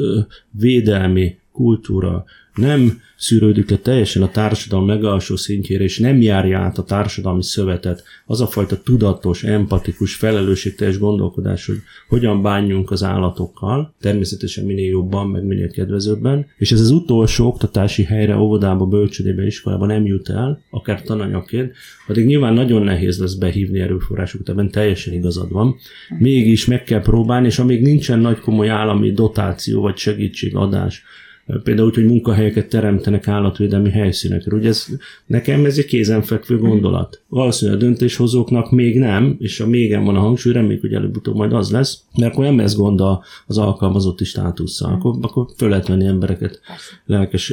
[0.51, 2.25] védelmi kultúra.
[2.55, 8.03] Nem szűrődik le teljesen a társadalom legalsó szintjére, és nem járja át a társadalmi szövetet,
[8.27, 11.77] az a fajta tudatos, empatikus, felelősségteljes gondolkodás, hogy
[12.09, 18.03] hogyan bánjunk az állatokkal, természetesen minél jobban, meg minél kedvezőbben, és ez az utolsó oktatási
[18.03, 21.73] helyre, óvodába, bölcsödébe, iskolába nem jut el, akár tananyagként,
[22.09, 25.77] addig nyilván nagyon nehéz lesz behívni erőforrásokat, ebben teljesen igazad van.
[26.19, 31.03] Mégis meg kell próbálni, és amíg nincsen nagy komoly állami dotáció vagy segítségadás,
[31.63, 34.57] például úgy, hogy munkahelyeket teremtenek állatvédelmi helyszínekre.
[34.57, 34.87] Ugye ez,
[35.27, 37.23] nekem ez egy kézenfekvő gondolat.
[37.29, 41.53] Valószínűleg a döntéshozóknak még nem, és a mégem van a hangsúly, reméljük, hogy előbb-utóbb majd
[41.53, 43.01] az lesz, mert akkor nem lesz gond
[43.47, 44.93] az alkalmazotti státusszal.
[44.93, 46.61] Akkor, akkor föl lehet venni embereket,
[47.05, 47.53] lelkes,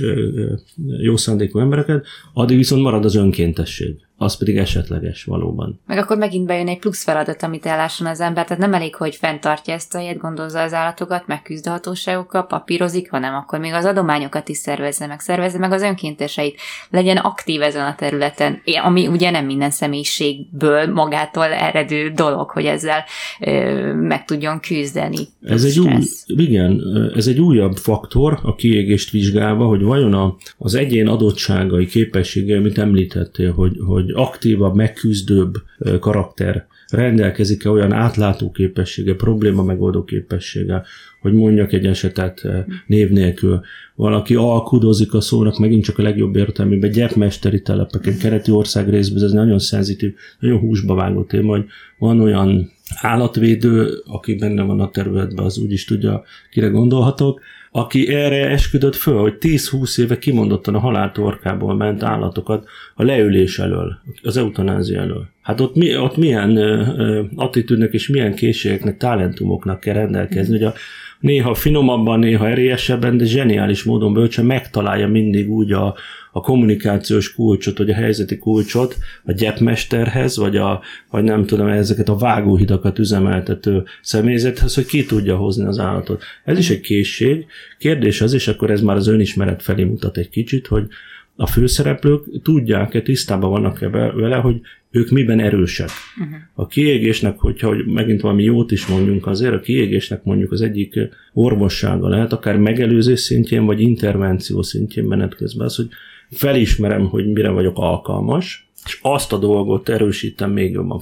[1.02, 5.80] jó szándékú embereket, addig viszont marad az önkéntesség az pedig esetleges valóban.
[5.86, 9.16] Meg akkor megint bejön egy plusz feladat, amit ellásson az ember, tehát nem elég, hogy
[9.16, 13.86] fenntartja ezt a helyet, gondozza az állatokat, megküzd a hatóságokkal, papírozik, hanem akkor még az
[13.86, 16.60] adományokat is szervezze meg, szervezze meg az önkénteseit,
[16.90, 23.04] legyen aktív ezen a területen, ami ugye nem minden személyiségből magától eredő dolog, hogy ezzel
[23.40, 25.28] ö, meg tudjon küzdeni.
[25.42, 25.92] Ez egy új,
[26.26, 26.82] igen,
[27.16, 32.78] ez egy újabb faktor a kiégést vizsgálva, hogy vajon a, az egyén adottságai, képességei, amit
[32.78, 35.54] említettél, hogy, hogy aktívabb, megküzdőbb
[36.00, 40.84] karakter rendelkezik-e olyan átlátó képessége, probléma megoldó képessége,
[41.22, 42.48] hogy mondjak egy esetet
[42.88, 43.62] név nélkül.
[43.96, 49.32] Valaki alkudozik a szónak, megint csak a legjobb értelmében, gyepmesteri telepeken, kereti ország részben, ez
[49.32, 51.66] nagyon szenzitív, nagyon húsba vágó téma, hogy
[51.98, 57.42] van olyan állatvédő, aki benne van a területben, az úgyis tudja, kire gondolhatok,
[57.76, 63.98] aki erre esküdött föl, hogy 10-20 éve kimondottan a haláltorkából ment állatokat a leülés elől,
[64.24, 65.28] az eutanázia elől.
[65.42, 70.74] Hát ott, mi, ott milyen uh, attitűdnek és milyen készségeknek, talentumoknak kell rendelkezni, hogy a
[71.20, 75.96] néha finomabban, néha erélyesebben, de zseniális módon bölcsen megtalálja mindig úgy a,
[76.36, 82.10] a kommunikációs kulcsot, vagy a helyzeti kulcsot a gyepmesterhez, vagy, a, vagy nem tudom, ezeket
[82.10, 86.24] a vágóhidakat üzemeltető személyzethez, hogy ki tudja hozni az állatot.
[86.44, 87.46] Ez is egy készség.
[87.78, 90.88] Kérdés az, és akkor ez már az önismeret felé mutat egy kicsit, hogy
[91.36, 94.62] a főszereplők tudják-e, tisztában vannak-e vele, hogy
[94.92, 95.90] ők miben erősek.
[96.20, 96.36] Uh-huh.
[96.54, 101.00] A kiégésnek, hogyha hogy megint valami jót is mondjunk azért, a kiégésnek mondjuk az egyik
[101.34, 105.88] orvossága lehet, akár megelőzés szintjén, vagy intervenció szintjén menet közben az, hogy
[106.34, 111.02] felismerem, hogy mire vagyok alkalmas, és azt a dolgot erősítem még jobban.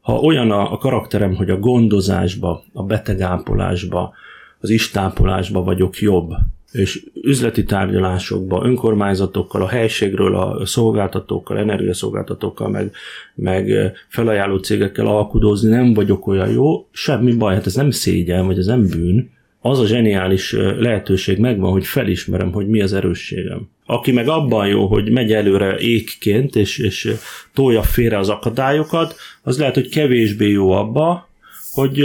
[0.00, 4.12] Ha olyan a, a karakterem, hogy a gondozásba, a betegápolásba,
[4.60, 6.32] az istápolásba vagyok jobb,
[6.72, 12.92] és üzleti tárgyalásokba, önkormányzatokkal, a helységről, a szolgáltatókkal, energiaszolgáltatókkal, meg,
[13.34, 18.58] meg felajánló cégekkel alkudozni nem vagyok olyan jó, semmi baj, hát ez nem szégyen, vagy
[18.58, 19.30] ez nem bűn,
[19.60, 23.68] az a zseniális lehetőség megvan, hogy felismerem, hogy mi az erősségem.
[23.86, 27.14] Aki meg abban jó, hogy megy előre ékként, és, és
[27.54, 31.28] tolja félre az akadályokat, az lehet, hogy kevésbé jó abba,
[31.72, 32.04] hogy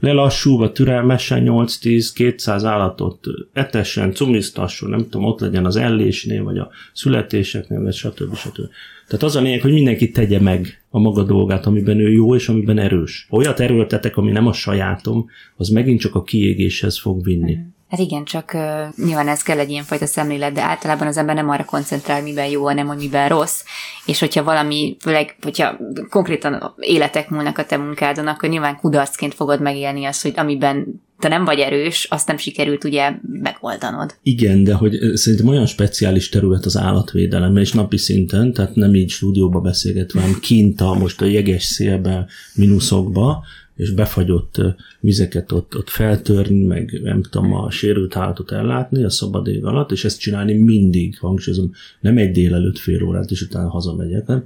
[0.00, 7.82] lelassulva, türelmesen 8-10-200 állatot etessen, cumiztasson, nem tudom, ott legyen az ellésnél, vagy a születéseknél,
[7.82, 8.36] vagy stb.
[8.36, 8.68] stb.
[9.08, 12.48] Tehát az a lényeg, hogy mindenki tegye meg a maga dolgát, amiben ő jó, és
[12.48, 13.26] amiben erős.
[13.30, 15.26] Olyat erőltetek, ami nem a sajátom,
[15.56, 17.58] az megint csak a kiégéshez fog vinni.
[17.88, 21.48] Hát igen, csak uh, nyilván ez kell egy ilyenfajta szemlélet, de általában az ember nem
[21.48, 23.62] arra koncentrál, miben jó, hanem hogy miben rossz.
[24.06, 25.76] És hogyha valami, főleg, hogyha
[26.08, 31.28] konkrétan életek múlnak a te munkádon, akkor nyilván kudarcként fogod megélni azt, hogy amiben te
[31.28, 33.12] nem vagy erős, azt nem sikerült ugye
[33.42, 34.14] megoldanod.
[34.22, 39.10] Igen, de hogy szerintem olyan speciális terület az állatvédelem, és napi szinten, tehát nem így
[39.10, 43.44] stúdióba beszélgetve, hanem kint a, most a jeges szélbe, mínuszokba,
[43.76, 44.60] és befagyott
[45.00, 49.92] vizeket ott, ott feltörni, meg nem tudom, a sérült állatot ellátni a szabad ég alatt,
[49.92, 54.44] és ezt csinálni mindig, hangsúlyozom, nem egy délelőtt fél órát, és utána hazamegyek, nem?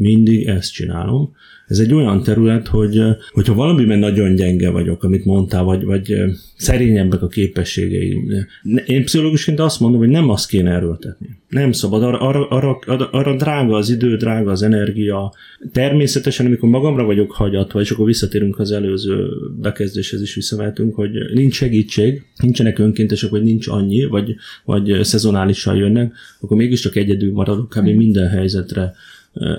[0.00, 1.34] mindig ezt csinálom.
[1.70, 6.14] Ez egy olyan terület, hogy hogyha valamiben nagyon gyenge vagyok, amit mondtál, vagy, vagy
[6.56, 8.32] szerényebbek a képességeim.
[8.86, 11.28] Én pszichológusként azt mondom, hogy nem azt kéne erőltetni.
[11.48, 15.32] Nem szabad, arra, arra, arra, arra drága az idő, drága az energia.
[15.72, 19.28] Természetesen, amikor magamra vagyok hagyatva, és akkor visszatérünk az előző
[19.60, 26.14] bekezdéshez is visszavehetünk, hogy nincs segítség, nincsenek önkéntesek, vagy nincs annyi, vagy, vagy szezonálisan jönnek,
[26.40, 27.86] akkor mégiscsak egyedül maradok kb.
[27.86, 28.92] minden helyzetre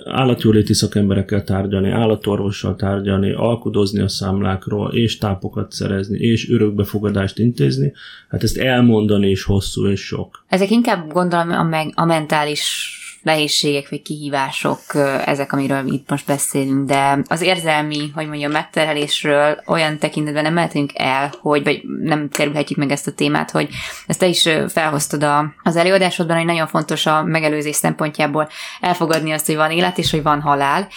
[0.05, 7.93] állatjóléti szakemberekkel tárgyalni, állatorvossal tárgyalni, alkudozni a számlákról, és tápokat szerezni, és örökbefogadást intézni,
[8.29, 10.45] hát ezt elmondani is hosszú és sok.
[10.47, 14.79] Ezek inkább gondolom a, meg, a mentális nehézségek vagy kihívások
[15.25, 20.91] ezek, amiről itt most beszélünk, de az érzelmi, hogy mondjam, megterhelésről olyan tekintetben nem mehetünk
[20.93, 23.69] el, hogy vagy nem kerülhetjük meg ezt a témát, hogy
[24.07, 28.49] ezt te is felhoztad a, az előadásodban, hogy nagyon fontos a megelőzés szempontjából
[28.81, 30.87] elfogadni azt, hogy van élet és hogy van halál,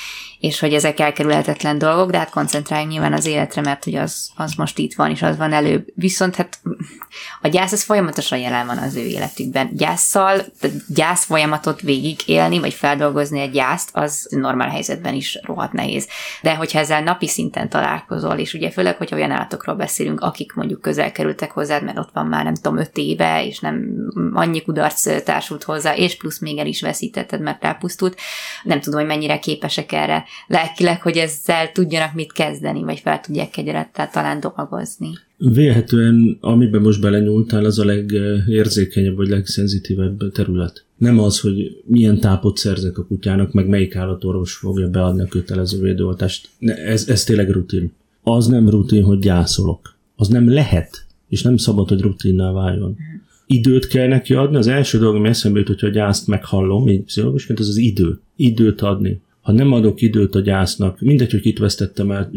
[0.44, 4.52] és hogy ezek elkerülhetetlen dolgok, de hát koncentráljunk nyilván az életre, mert hogy az, az
[4.52, 5.86] most itt van, és az van előbb.
[5.94, 6.58] Viszont hát
[7.40, 9.70] a gyász az folyamatosan jelen van az ő életükben.
[9.72, 10.44] Gyászszal,
[10.88, 16.08] gyász folyamatot végig élni, vagy feldolgozni egy gyászt, az normál helyzetben is rohadt nehéz.
[16.42, 20.80] De hogyha ezzel napi szinten találkozol, és ugye főleg, hogyha olyan állatokról beszélünk, akik mondjuk
[20.80, 23.94] közel kerültek hozzád, mert ott van már nem tudom, öt éve, és nem
[24.32, 28.20] annyi kudarc társult hozzá, és plusz még el is veszítetted, mert elpusztult.
[28.62, 33.56] Nem tudom, hogy mennyire képesek erre lelkileg, hogy ezzel tudjanak mit kezdeni, vagy fel tudják
[33.56, 35.08] egyerettel talán dolgozni.
[35.36, 40.84] Vélhetően, amiben most belenyúltál, az a legérzékenyebb vagy legszenzitívebb terület.
[40.96, 45.80] Nem az, hogy milyen tápot szerzek a kutyának, meg melyik állatorvos fogja beadni a kötelező
[45.80, 46.48] védőoltást.
[46.60, 47.92] Ez, ez tényleg rutin.
[48.22, 49.96] Az nem rutin, hogy gyászolok.
[50.16, 52.96] Az nem lehet, és nem szabad, hogy rutinná váljon.
[53.46, 54.56] Időt kell neki adni.
[54.56, 58.20] Az első dolog, ami eszembe jut, hogyha a gyászt meghallom, így pszichológusként, az az idő.
[58.36, 62.30] Időt adni ha nem adok időt a gyásznak, mindegy, hogy itt vesztettem el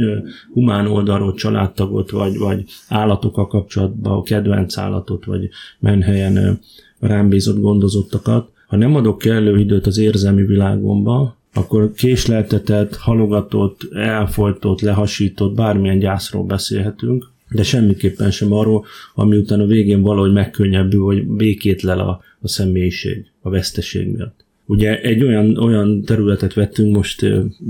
[0.54, 5.50] humán oldalról családtagot, vagy, vagy állatokkal kapcsolatban a kedvenc állatot, vagy
[5.80, 6.60] menhelyen
[7.00, 14.82] rám bízott gondozottakat, ha nem adok kellő időt az érzelmi világomba, akkor késleltetett, halogatott, elfolytott,
[14.82, 18.86] lehasított, bármilyen gyászról beszélhetünk, de semmiképpen sem arról,
[19.16, 24.46] ami után a végén valahogy megkönnyebbül, vagy békét lel a, a személyiség a veszteség miatt.
[24.70, 27.26] Ugye egy olyan, olyan területet vettünk most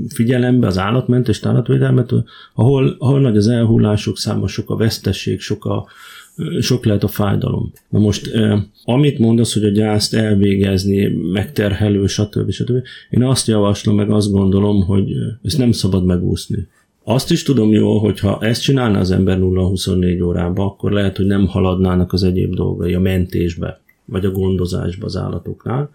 [0.09, 2.13] figyelembe, az állatmentes állatvédelmet,
[2.53, 5.85] ahol, ahol nagy az elhullások száma, sok a vesztesség, sok, a,
[6.59, 7.71] sok lehet a fájdalom.
[7.89, 8.31] Na most,
[8.83, 12.51] amit mondasz, hogy a gyászt elvégezni, megterhelő, stb.
[12.51, 12.83] stb.
[13.09, 15.11] Én azt javaslom, meg azt gondolom, hogy
[15.43, 16.67] ezt nem szabad megúszni.
[17.03, 21.25] Azt is tudom jól, hogy ha ezt csinálna az ember 0-24 órába, akkor lehet, hogy
[21.25, 25.89] nem haladnának az egyéb dolgai a mentésbe, vagy a gondozásba az állatoknál,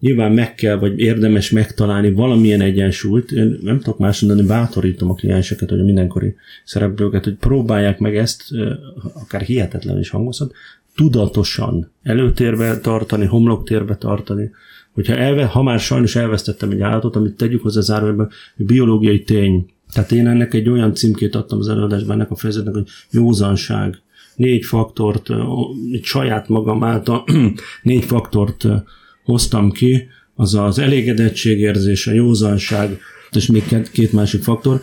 [0.00, 3.30] nyilván meg kell, vagy érdemes megtalálni valamilyen egyensúlyt.
[3.30, 6.34] Én nem tudok más mondani, bátorítom a klienseket, hogy a mindenkori
[6.64, 8.42] szereplőket, hogy próbálják meg ezt,
[9.14, 10.52] akár hihetetlen is hangozhat,
[10.94, 14.50] tudatosan előtérbe tartani, homloktérbe tartani,
[14.92, 19.66] hogyha elve, ha már sajnos elvesztettem egy állatot, amit tegyük hozzá zárójelben, biológiai tény.
[19.92, 24.00] Tehát én ennek egy olyan címkét adtam az előadásban ennek a fejezetnek, hogy józanság.
[24.36, 25.30] Négy faktort,
[25.92, 27.24] egy saját magam által
[27.82, 28.66] négy faktort
[29.28, 32.98] hoztam ki, az az elégedetségérzés, a józanság,
[33.30, 34.80] és még két másik faktor.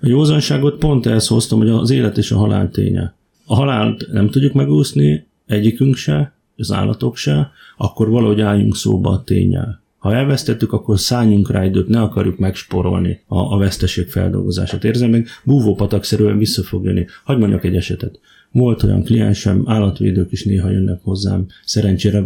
[0.00, 3.14] A józanságot pont ezt hoztam, hogy az élet és a halál ténye.
[3.46, 9.22] A halált nem tudjuk megúszni, egyikünk se, az állatok se, akkor valahogy álljunk szóba a
[9.22, 9.82] tényel.
[9.98, 14.84] Ha elvesztettük, akkor szálljunk rá időt, ne akarjuk megsporolni a, a veszteség feldolgozását.
[14.84, 17.06] Érzem, még búvópatakszerűen vissza fog jönni.
[17.24, 18.20] Hagy mondjak egy esetet.
[18.56, 22.24] Volt olyan kliensem, állatvédők is néha jönnek hozzám, szerencsére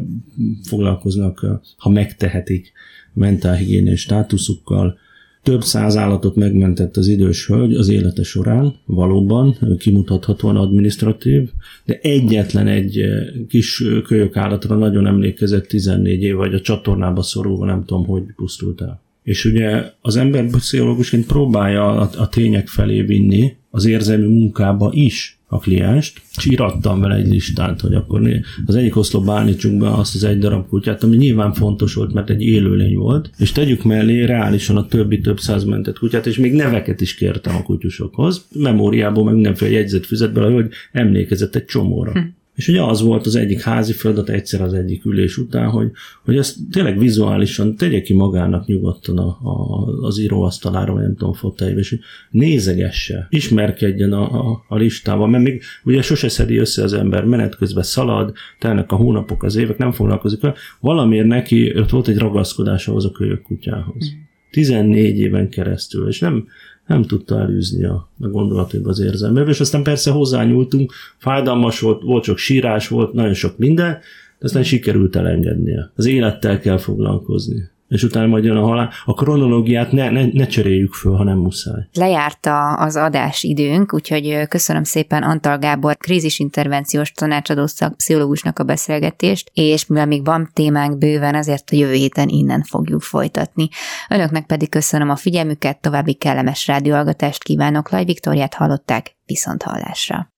[0.63, 2.73] foglalkoznak, ha megtehetik,
[3.13, 4.99] mentálhigiéniai státuszukkal.
[5.43, 11.51] Több száz állatot megmentett az idős hölgy az élete során, valóban, kimutathatóan administratív,
[11.85, 13.05] de egyetlen egy
[13.49, 18.81] kis kölyök állatra nagyon emlékezett 14 év, vagy a csatornába szorulva, nem tudom, hogy pusztult
[18.81, 19.03] el.
[19.23, 25.40] És ugye az ember pszichológusként próbálja a, a tények felé vinni az érzelmi munkába is
[25.53, 28.23] a klienst, és írattam vele egy listát, hogy akkor
[28.67, 32.31] az egyik oszlopba állítsunk be azt az egy darab kutyát, ami nyilván fontos volt, mert
[32.31, 36.53] egy élőlény volt, és tegyük mellé reálisan a többi több száz mentett kutyát, és még
[36.53, 42.13] neveket is kértem a kutyusokhoz, memóriából, meg mindenféle jegyzetfüzetből, hogy emlékezett egy csomóra.
[42.13, 42.19] Hm.
[42.61, 45.91] És ugye az volt az egyik házi feladat egyszer az egyik ülés után, hogy,
[46.25, 51.33] hogy ezt tényleg vizuálisan tegye ki magának nyugodtan a, a, az íróasztalára, vagy nem tudom,
[51.33, 51.99] fotájébe, és
[52.31, 57.57] nézegesse, ismerkedjen a, a, a listával, mert még ugye sose szedi össze az ember, menet
[57.57, 60.55] közben szalad, telnek a hónapok, az évek, nem foglalkozik vele.
[60.81, 64.15] Valamiért neki ott volt egy ragaszkodás ahhoz a kölyök kutyához.
[64.51, 65.19] 14 mm.
[65.19, 66.47] éven keresztül, és nem,
[66.91, 72.25] nem tudta elűzni a, a gondolataiba az érzelmével, és aztán persze hozzányúltunk, fájdalmas volt, volt
[72.25, 73.99] sok sírás, volt nagyon sok minden,
[74.39, 75.91] de aztán sikerült elengednie.
[75.95, 78.91] Az élettel kell foglalkozni és utána majd jön a halál.
[79.05, 81.89] A kronológiát ne, ne, ne cseréljük föl, ha nem muszáj.
[81.93, 89.87] Lejárta az adás időnk, úgyhogy köszönöm szépen Antal Gábor krízisintervenciós tanácsadó szakpszichológusnak a beszélgetést, és
[89.87, 93.69] mivel még van témánk bőven, azért a jövő héten innen fogjuk folytatni.
[94.09, 97.91] Önöknek pedig köszönöm a figyelmüket, további kellemes rádióalgatást kívánok.
[97.91, 100.30] Laj Viktoriát hallották, viszont hallásra.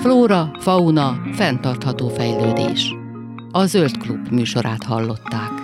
[0.00, 2.94] Flóra, fauna, fenntartható fejlődés.
[3.50, 5.59] A Zöld Klub műsorát hallották.